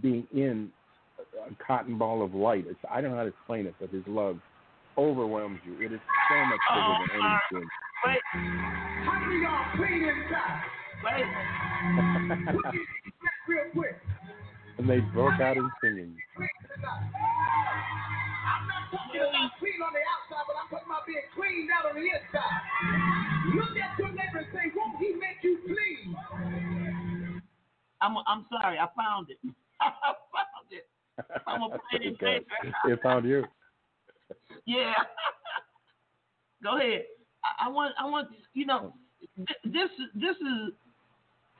[0.00, 0.70] being in
[1.48, 2.66] a cotton ball of light.
[2.68, 4.38] It's I don't know how to explain it, but His love
[4.96, 5.74] overwhelms you.
[5.84, 6.00] It is
[6.30, 7.14] so much bigger Oh, than uh,
[7.52, 7.68] anything.
[8.06, 8.20] Wait,
[9.04, 10.62] How of y'all clean inside?
[11.02, 11.24] wait.
[12.54, 13.96] Put your hands back real quick.
[14.78, 16.16] and they broke out in singing.
[16.38, 16.48] I'm
[18.68, 21.94] not talking about clean on the outside, but I'm talking about being cleaned out on
[21.98, 22.62] the inside.
[23.56, 24.12] Look at your
[28.04, 28.78] I'm I'm sorry.
[28.78, 29.38] I found it.
[29.80, 30.86] I found it.
[31.46, 32.44] I'm a pretty Okay.
[32.62, 32.74] baby.
[32.92, 33.44] It found you.
[34.66, 34.94] Yeah.
[36.62, 37.04] Go ahead.
[37.44, 38.94] I, I want I want you know
[39.36, 40.72] th- this this is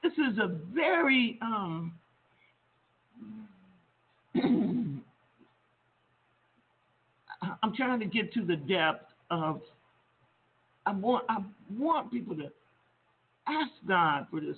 [0.02, 1.92] this is a very um
[7.62, 9.60] I'm trying to get to the depth of
[10.86, 11.38] I want I
[11.76, 12.50] want people to
[13.46, 14.56] ask God for this.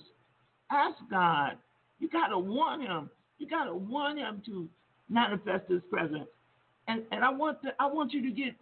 [0.71, 1.57] Ask God.
[1.99, 3.09] You gotta want him.
[3.39, 4.67] You gotta want him to
[5.09, 6.27] manifest his presence.
[6.87, 8.55] And and I want to, I want you to get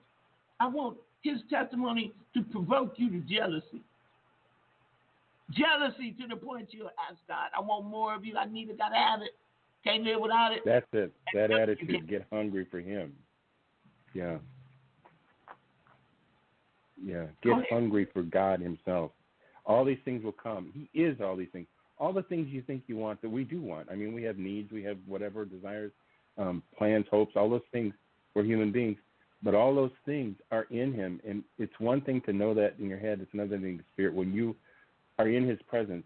[0.60, 3.82] I want his testimony to provoke you to jealousy.
[5.52, 8.36] Jealousy to the point you'll ask God, I want more of you.
[8.38, 9.32] I need it, gotta have it.
[9.84, 10.62] Can't live without it.
[10.66, 11.14] That's it.
[11.34, 11.90] That You attitude.
[11.90, 13.16] get- Get hungry for Him.
[14.14, 14.38] Yeah.
[17.04, 17.26] Yeah.
[17.44, 19.12] Get hungry for God Himself.
[19.66, 20.72] All these things will come.
[20.74, 21.68] He is all these things.
[21.98, 23.88] All the things you think you want that we do want.
[23.92, 24.72] I mean, we have needs.
[24.72, 25.92] We have whatever desires,
[26.38, 27.34] um, plans, hopes.
[27.36, 27.94] All those things.
[28.34, 28.98] We're human beings.
[29.44, 32.90] But all those things are in Him, and it's one thing to know that in
[32.90, 33.20] your head.
[33.22, 34.14] It's another thing in the spirit.
[34.14, 34.56] When you
[35.20, 36.04] are in His presence,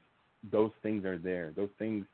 [0.51, 1.53] those things are there.
[1.55, 2.05] Those things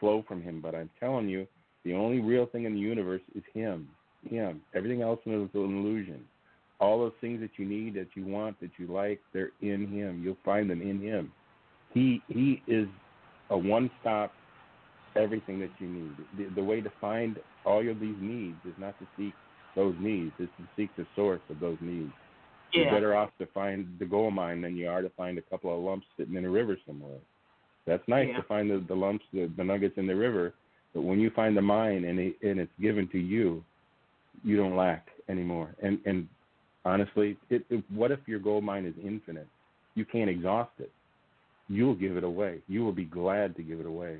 [0.00, 0.60] flow from Him.
[0.60, 1.46] But I'm telling you,
[1.84, 3.88] the only real thing in the universe is Him.
[4.28, 4.62] Him.
[4.74, 6.24] Everything else is an illusion.
[6.80, 10.22] All those things that you need, that you want, that you like, they're in Him.
[10.24, 11.32] You'll find them in Him.
[11.92, 12.88] He He is
[13.52, 14.32] a one-stop
[15.14, 16.12] everything that you need.
[16.38, 19.34] The, the way to find all of these needs is not to seek
[19.76, 22.12] those needs; is to seek the source of those needs.
[22.72, 25.76] You're better off to find the gold mine than you are to find a couple
[25.76, 27.18] of lumps sitting in a river somewhere.
[27.86, 28.38] That's nice Yeah.
[28.38, 30.54] to find the, the lumps, the, the nuggets in the river,
[30.94, 33.62] but when you find the mine and it, and it's given to you,
[34.42, 35.74] you don't lack anymore.
[35.82, 36.28] And and
[36.86, 39.48] honestly, it, it, what if your gold mine is infinite?
[39.94, 40.90] You can't exhaust it.
[41.72, 42.58] You'll give it away.
[42.68, 44.18] You will be glad to give it away.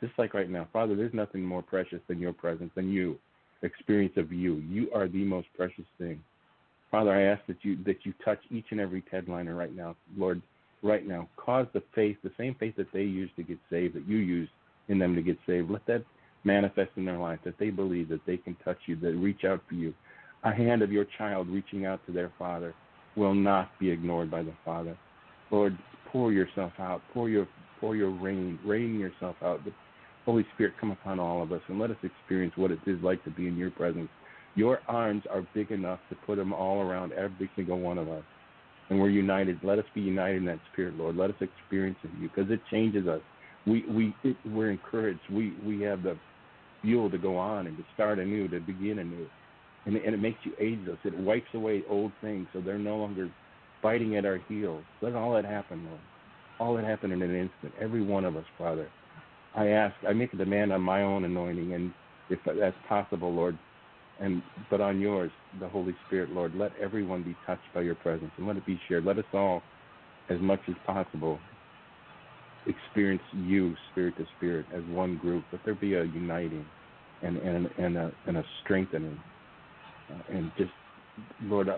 [0.00, 3.16] Just like right now, Father, there's nothing more precious than your presence, than you,
[3.62, 4.56] experience of you.
[4.68, 6.20] You are the most precious thing.
[6.90, 10.42] Father, I ask that you that you touch each and every Tedliner right now, Lord,
[10.82, 11.28] right now.
[11.36, 14.50] Cause the faith, the same faith that they used to get saved, that you used
[14.88, 15.70] in them to get saved.
[15.70, 16.04] Let that
[16.42, 19.62] manifest in their life, that they believe that they can touch you, that reach out
[19.68, 19.94] for you.
[20.42, 22.74] A hand of your child reaching out to their father
[23.16, 24.96] will not be ignored by the Father.
[25.50, 25.78] Lord,
[26.14, 27.46] pour yourself out, pour your
[27.80, 29.62] pour your rain, rain yourself out.
[29.64, 29.72] The
[30.24, 33.22] Holy Spirit, come upon all of us and let us experience what it is like
[33.24, 34.08] to be in your presence.
[34.54, 38.22] Your arms are big enough to put them all around every single one of us.
[38.88, 39.58] And we're united.
[39.64, 41.16] Let us be united in that spirit, Lord.
[41.16, 43.20] Let us experience it you because it changes us.
[43.66, 45.20] We we it, we're encouraged.
[45.32, 46.16] We we have the
[46.80, 49.26] fuel to go on and to start anew, to begin anew.
[49.86, 50.98] And, and it makes you ageless.
[51.04, 53.30] It wipes away old things so they're no longer
[53.84, 54.82] biting at our heels.
[55.02, 56.00] Let all that happen, Lord.
[56.58, 57.74] All that happen in an instant.
[57.80, 58.88] Every one of us, Father.
[59.54, 61.92] I ask, I make a demand on my own anointing, and
[62.30, 63.56] if that's possible, Lord,
[64.20, 65.30] and but on yours,
[65.60, 68.80] the Holy Spirit, Lord, let everyone be touched by your presence and let it be
[68.88, 69.04] shared.
[69.04, 69.62] Let us all,
[70.30, 71.38] as much as possible,
[72.66, 75.44] experience you, spirit to spirit, as one group.
[75.52, 76.64] Let there be a uniting
[77.22, 79.20] and and and a and a strengthening,
[80.10, 80.72] uh, and just
[81.44, 81.68] Lord,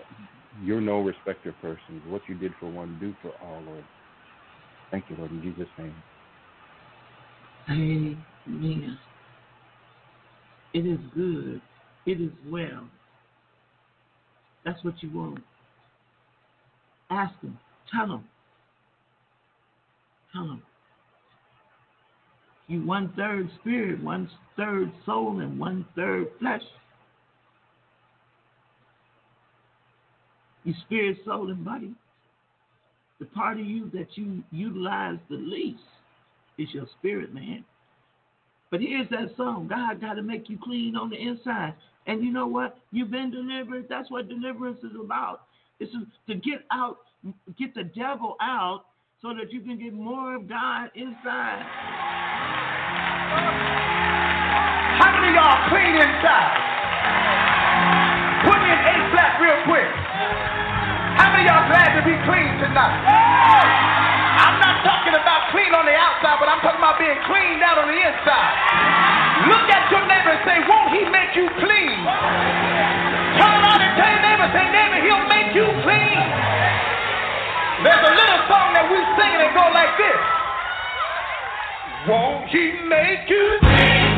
[0.61, 2.01] you're no respecter of persons.
[2.07, 3.83] What you did for one, do for all, Lord.
[4.91, 5.95] Thank you, Lord, in Jesus' name.
[7.69, 8.97] Amen.
[10.73, 11.61] It is good.
[12.05, 12.87] It is well.
[14.63, 15.39] That's what you want.
[17.09, 17.57] Ask him.
[17.93, 18.23] Tell him.
[20.33, 20.61] Tell him.
[22.67, 26.61] You one third spirit, one third soul, and one third flesh.
[30.67, 31.93] You spirit, soul, and body.
[33.21, 35.79] The part of you that you utilize the least
[36.57, 37.63] is your spirit, man.
[38.69, 41.73] But here's that song God got to make you clean on the inside.
[42.05, 42.79] And you know what?
[42.91, 43.85] You've been delivered.
[43.87, 45.43] That's what deliverance is about.
[45.79, 45.93] It's
[46.27, 46.97] to get out,
[47.57, 48.87] get the devil out
[49.21, 51.63] so that you can get more of God inside.
[54.99, 56.67] How many y'all clean inside?
[58.43, 59.16] Put in
[61.97, 63.01] to be clean tonight?
[64.37, 67.81] I'm not talking about clean on the outside, but I'm talking about being clean down
[67.81, 68.53] on the inside.
[69.49, 71.97] Look at your neighbor and say, Won't he make you clean?
[73.41, 76.21] Turn around and tell your neighbor, say, Neighbor, he'll make you clean.
[77.81, 80.21] There's a little song that we sing and it go like this.
[82.05, 84.16] Won't he make you clean?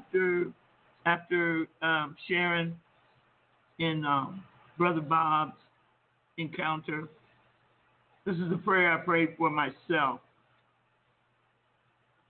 [0.00, 0.46] After
[1.06, 2.76] after um, sharing
[3.78, 4.42] in um,
[4.76, 5.56] Brother Bob's
[6.36, 7.08] encounter,
[8.26, 10.20] this is the prayer I prayed for myself.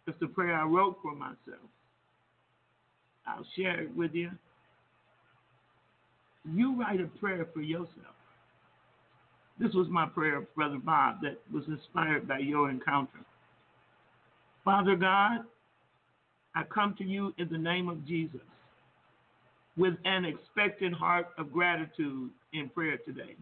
[0.06, 1.36] It's the prayer I wrote for myself.
[3.26, 4.30] I'll share it with you.
[6.52, 7.88] You write a prayer for yourself.
[9.58, 13.18] This was my prayer, Brother Bob, that was inspired by your encounter.
[14.64, 15.40] Father God,
[16.54, 18.40] I come to you in the name of Jesus
[19.76, 23.36] with an expectant heart of gratitude in prayer today.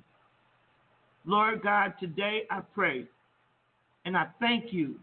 [1.24, 3.06] Lord God, today I pray
[4.04, 4.96] and I thank you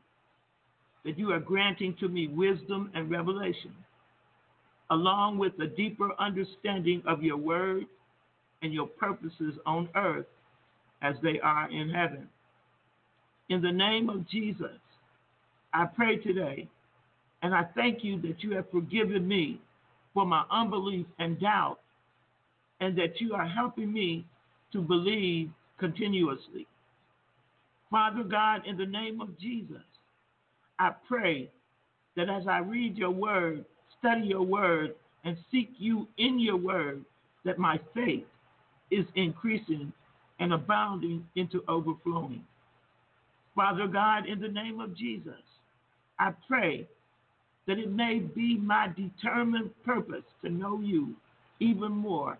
[1.04, 3.74] that you are granting to me wisdom and revelation,
[4.90, 7.86] along with a deeper understanding of your word
[8.62, 10.26] and your purposes on earth
[11.02, 12.28] as they are in heaven.
[13.50, 14.80] In the name of Jesus,
[15.74, 16.68] I pray today,
[17.46, 19.62] and I thank you that you have forgiven me
[20.16, 21.78] for my unbelief and doubt,
[22.80, 24.26] and that you are helping me
[24.74, 26.66] to believe continuously.
[27.92, 29.84] Father God, in the name of Jesus,
[30.80, 31.52] I pray
[32.16, 33.64] that as I read your word,
[34.00, 37.06] study your word, and seek you in your word,
[37.44, 38.26] that my faith
[38.90, 39.94] is increasing
[40.40, 42.44] and abounding into overflowing.
[43.54, 45.44] Father God, in the name of Jesus,
[46.18, 46.88] I pray
[47.68, 51.16] that it may be my determined purpose to know you
[51.60, 52.38] even more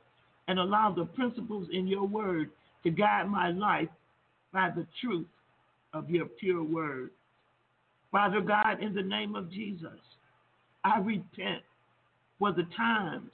[0.48, 2.50] and allow the principles in your word
[2.84, 3.90] to guide my life
[4.54, 5.28] by the truth
[5.94, 7.10] of your pure word.
[8.12, 10.00] Father God, in the name of Jesus,
[10.84, 11.64] I repent
[12.38, 13.32] for the times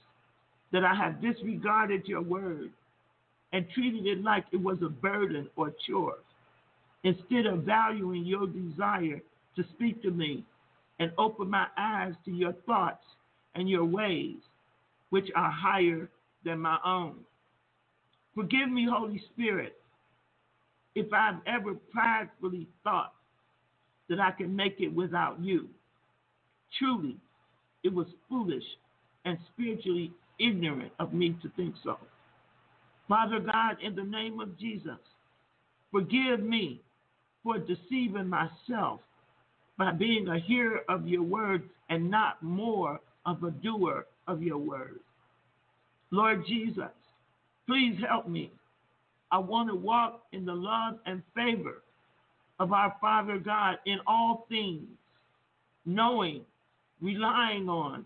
[0.72, 2.70] that I have disregarded your word
[3.52, 6.16] and treated it like it was a burden or chore,
[7.04, 9.20] instead of valuing your desire
[9.56, 10.44] to speak to me
[11.02, 13.04] and open my eyes to your thoughts
[13.56, 14.36] and your ways,
[15.10, 16.08] which are higher
[16.44, 17.16] than my own.
[18.36, 19.76] Forgive me, Holy Spirit,
[20.94, 23.14] if I've ever pridefully thought
[24.08, 25.68] that I can make it without you.
[26.78, 27.16] Truly,
[27.82, 28.64] it was foolish
[29.24, 31.98] and spiritually ignorant of me to think so.
[33.08, 34.98] Father God, in the name of Jesus,
[35.90, 36.80] forgive me
[37.42, 39.00] for deceiving myself
[39.78, 44.58] by being a hearer of your word and not more of a doer of your
[44.58, 45.00] word.
[46.10, 46.90] Lord Jesus,
[47.66, 48.50] please help me.
[49.30, 51.82] I want to walk in the love and favor
[52.60, 54.86] of our Father God in all things,
[55.86, 56.42] knowing,
[57.00, 58.04] relying on,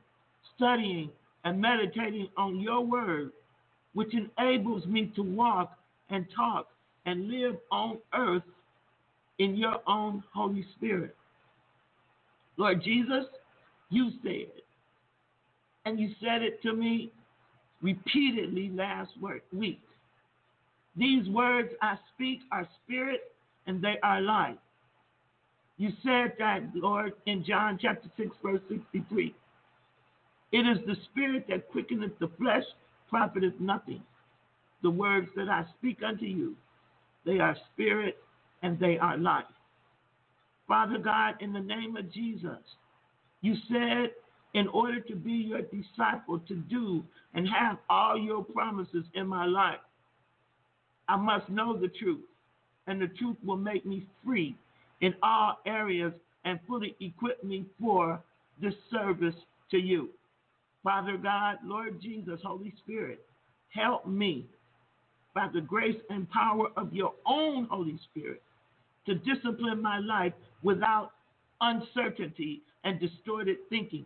[0.54, 1.10] studying,
[1.44, 3.32] and meditating on your word,
[3.94, 5.76] which enables me to walk
[6.10, 6.68] and talk
[7.06, 8.42] and live on earth
[9.38, 11.14] in your own Holy Spirit.
[12.56, 13.24] Lord Jesus,
[13.90, 14.52] you said,
[15.84, 17.12] and you said it to me
[17.82, 19.12] repeatedly last
[19.52, 19.80] week.
[20.96, 23.32] These words I speak are spirit
[23.66, 24.56] and they are life.
[25.76, 29.34] You said that, Lord, in John chapter 6, verse 63.
[30.52, 32.64] It is the spirit that quickeneth the flesh,
[33.10, 34.02] profiteth nothing.
[34.82, 36.56] The words that I speak unto you,
[37.26, 38.16] they are spirit
[38.62, 39.44] and they are life.
[40.68, 42.58] Father God, in the name of Jesus,
[43.40, 44.10] you said
[44.54, 47.04] in order to be your disciple, to do
[47.34, 49.78] and have all your promises in my life,
[51.08, 52.24] I must know the truth,
[52.86, 54.56] and the truth will make me free
[55.00, 56.12] in all areas
[56.44, 58.20] and fully equip me for
[58.60, 59.34] this service
[59.70, 60.08] to you.
[60.82, 63.20] Father God, Lord Jesus, Holy Spirit,
[63.70, 64.46] help me
[65.34, 68.42] by the grace and power of your own Holy Spirit
[69.04, 70.32] to discipline my life
[70.66, 71.12] without
[71.60, 74.04] uncertainty and distorted thinking,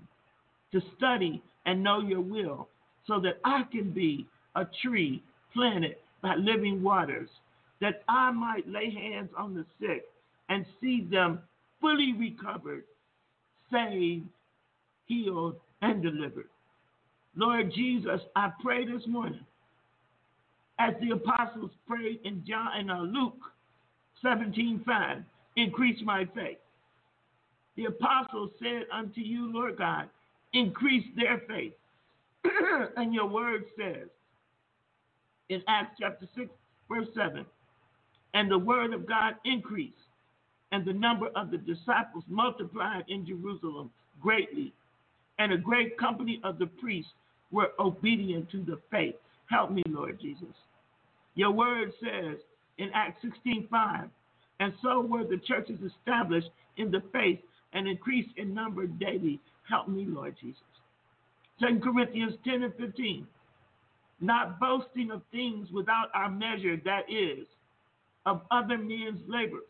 [0.72, 2.68] to study and know your will
[3.06, 5.22] so that I can be a tree
[5.54, 7.30] planted by living waters,
[7.80, 10.04] that I might lay hands on the sick
[10.50, 11.40] and see them
[11.80, 12.84] fully recovered,
[13.72, 14.26] saved,
[15.06, 16.48] healed, and delivered.
[17.36, 19.46] Lord Jesus, I pray this morning,
[20.78, 23.38] as the apostles prayed in John and uh, Luke
[24.22, 25.24] 17:5,
[25.62, 26.58] increase my faith.
[27.76, 30.08] The apostles said unto you, Lord God,
[30.52, 31.72] increase their faith.
[32.96, 34.08] and your word says
[35.48, 36.48] in Acts chapter 6,
[36.88, 37.44] verse 7,
[38.34, 39.94] and the word of God increased,
[40.72, 43.90] and the number of the disciples multiplied in Jerusalem
[44.20, 44.72] greatly,
[45.38, 47.12] and a great company of the priests
[47.50, 49.16] were obedient to the faith.
[49.50, 50.54] Help me, Lord Jesus.
[51.34, 52.38] Your word says
[52.78, 54.10] in Acts 16:5,
[54.60, 57.40] and so were the churches established in the faith
[57.72, 59.40] and increased in number daily.
[59.68, 60.62] Help me, Lord Jesus.
[61.60, 63.26] 2 Corinthians 10 and 15.
[64.20, 67.46] Not boasting of things without our measure, that is,
[68.26, 69.62] of other men's labors,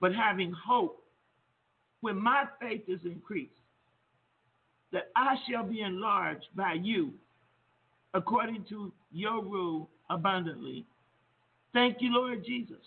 [0.00, 1.02] but having hope
[2.00, 3.50] when my faith is increased,
[4.92, 7.12] that I shall be enlarged by you
[8.14, 10.86] according to your rule abundantly.
[11.72, 12.78] Thank you, Lord Jesus,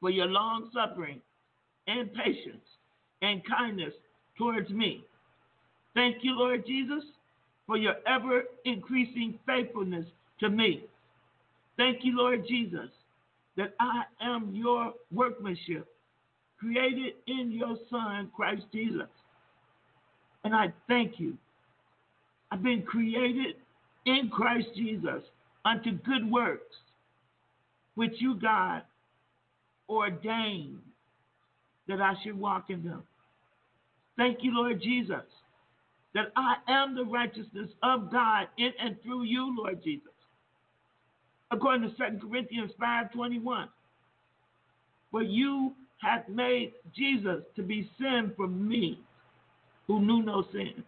[0.00, 1.20] for your long suffering
[1.86, 2.64] and patience
[3.22, 3.92] and kindness
[4.36, 5.04] towards me.
[5.94, 7.04] Thank you, Lord Jesus,
[7.66, 10.06] for your ever increasing faithfulness
[10.40, 10.84] to me.
[11.76, 12.90] Thank you, Lord Jesus,
[13.56, 15.86] that I am your workmanship,
[16.58, 19.08] created in your Son, Christ Jesus.
[20.44, 21.36] And I thank you.
[22.50, 23.56] I've been created
[24.06, 25.22] in Christ Jesus
[25.64, 26.76] unto good works,
[27.94, 28.82] which you, God,
[29.90, 30.80] ordained
[31.88, 33.02] that I should walk in them.
[34.16, 35.24] Thank you, Lord Jesus,
[36.14, 40.12] that I am the righteousness of God in and through you, Lord Jesus.
[41.50, 43.68] According to 2 Corinthians 5:21.
[45.10, 49.00] For you hath made Jesus to be sin for me,
[49.86, 50.84] who knew no sin,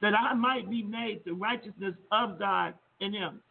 [0.00, 3.42] that I might be made the righteousness of God in him.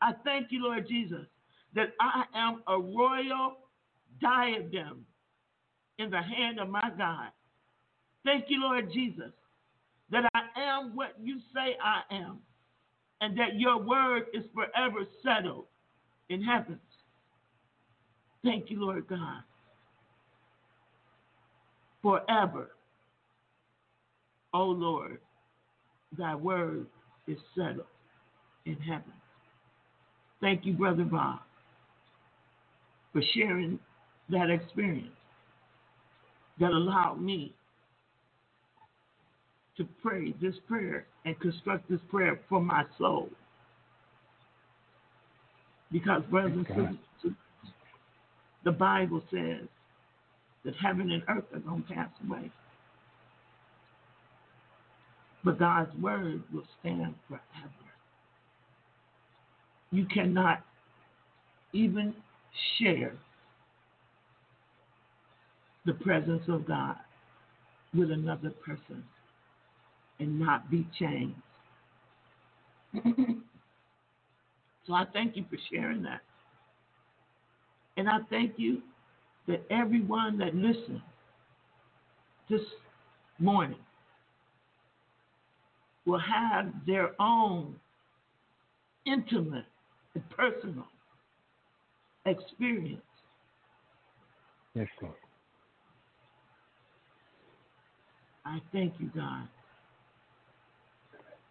[0.00, 1.26] I thank you, Lord Jesus,
[1.74, 3.58] that I am a royal
[4.20, 5.04] diadem
[5.98, 7.28] in the hand of my God.
[8.24, 9.32] Thank you, Lord Jesus,
[10.10, 12.38] that I am what you say I am,
[13.20, 15.66] and that your word is forever settled
[16.28, 16.78] in heavens.
[18.44, 19.42] Thank you, Lord God.
[22.02, 22.70] Forever,
[24.54, 25.18] O Lord,
[26.16, 26.86] thy word
[27.26, 27.86] is settled
[28.64, 29.12] in heaven.
[30.40, 31.40] Thank you, Brother Bob,
[33.18, 33.78] for sharing
[34.28, 35.08] that experience
[36.60, 37.52] that allowed me
[39.76, 43.28] to pray this prayer and construct this prayer for my soul.
[45.90, 47.36] Because, brothers and sisters,
[48.64, 49.66] the Bible says
[50.64, 52.50] that heaven and earth are going to pass away.
[55.44, 57.72] But God's word will stand forever.
[59.90, 60.62] You cannot
[61.72, 62.14] even
[62.78, 63.12] share
[65.86, 66.96] the presence of God
[67.94, 69.02] with another person
[70.20, 71.36] and not be changed.
[74.86, 76.20] so I thank you for sharing that.
[77.96, 78.82] And I thank you
[79.46, 81.02] that everyone that listened
[82.50, 82.60] this
[83.38, 83.78] morning
[86.06, 87.74] will have their own
[89.06, 89.64] intimate
[90.14, 90.86] and personal
[92.28, 93.02] experience
[94.78, 95.14] Yes, Lord.
[98.44, 99.48] I thank you, God.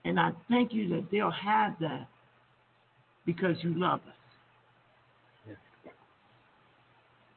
[0.05, 2.07] And I thank you that they'll have that
[3.25, 5.55] because you love us.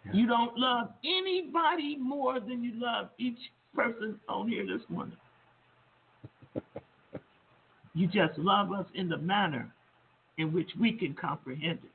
[0.04, 0.14] Yes.
[0.14, 3.38] You don't love anybody more than you love each
[3.74, 5.16] person on here this morning.
[7.92, 9.68] You just love us in the manner
[10.38, 11.90] in which we can comprehend it,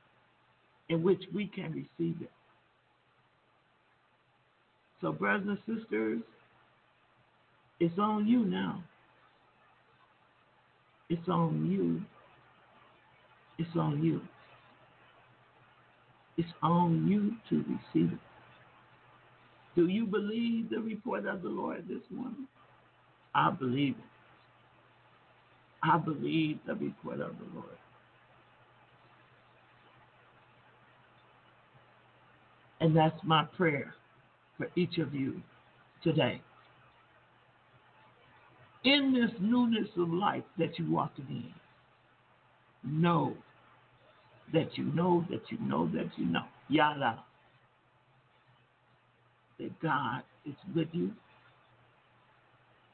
[0.88, 2.30] in which we can receive it.
[5.00, 6.20] So, brothers and sisters,
[7.80, 8.82] it's on you now.
[11.08, 12.02] It's on you.
[13.58, 14.20] It's on you.
[16.38, 18.18] It's on you to receive it.
[19.74, 22.46] Do you believe the report of the Lord this morning?
[23.34, 24.04] I believe it.
[25.82, 27.68] I believe the report of the Lord.
[32.80, 33.94] And that's my prayer
[34.58, 35.40] for each of you
[36.02, 36.40] today.
[38.84, 43.34] In this newness of life that you're walking in, know
[44.52, 47.18] that you know that you know that you know, Yada,
[49.58, 51.12] that God is with you.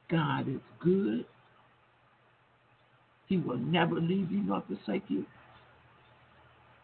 [0.09, 1.25] God is good.
[3.27, 5.25] He will never leave you nor forsake you.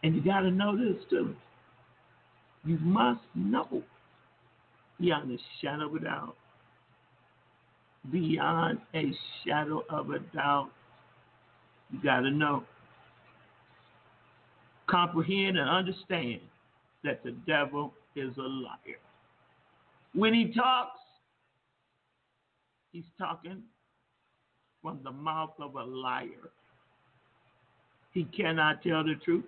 [0.02, 1.34] And you got to know this too.
[2.64, 3.82] You must know
[5.00, 6.36] beyond a shadow of a doubt.
[8.10, 9.12] Beyond a
[9.44, 10.70] shadow of a doubt.
[11.90, 12.64] You got to know.
[14.88, 16.40] Comprehend and understand
[17.02, 18.98] that the devil is a liar.
[20.14, 20.98] When he talks,
[22.92, 23.62] he's talking
[24.82, 26.50] from the mouth of a liar.
[28.12, 29.44] He cannot tell the truth.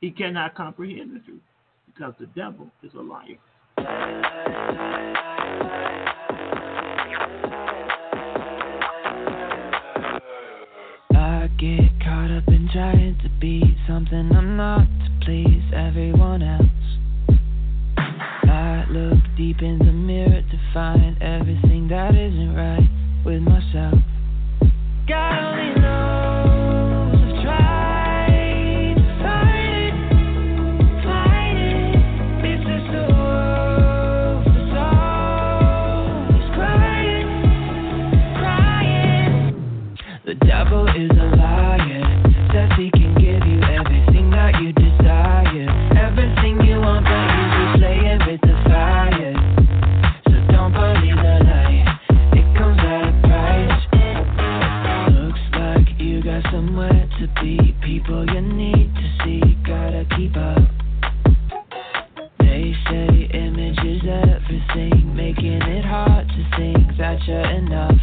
[0.00, 1.40] He cannot comprehend the truth
[1.98, 3.38] because the devil is a liar.
[11.58, 16.62] get caught up in trying to be something I'm not to please everyone else.
[17.98, 22.88] I look deep in the mirror to find everything that isn't right
[23.24, 23.98] with myself.
[25.08, 25.87] God only knows.
[58.94, 60.58] to see, gotta keep up.
[62.40, 67.97] They say image is everything, making it hard to think that you're enough.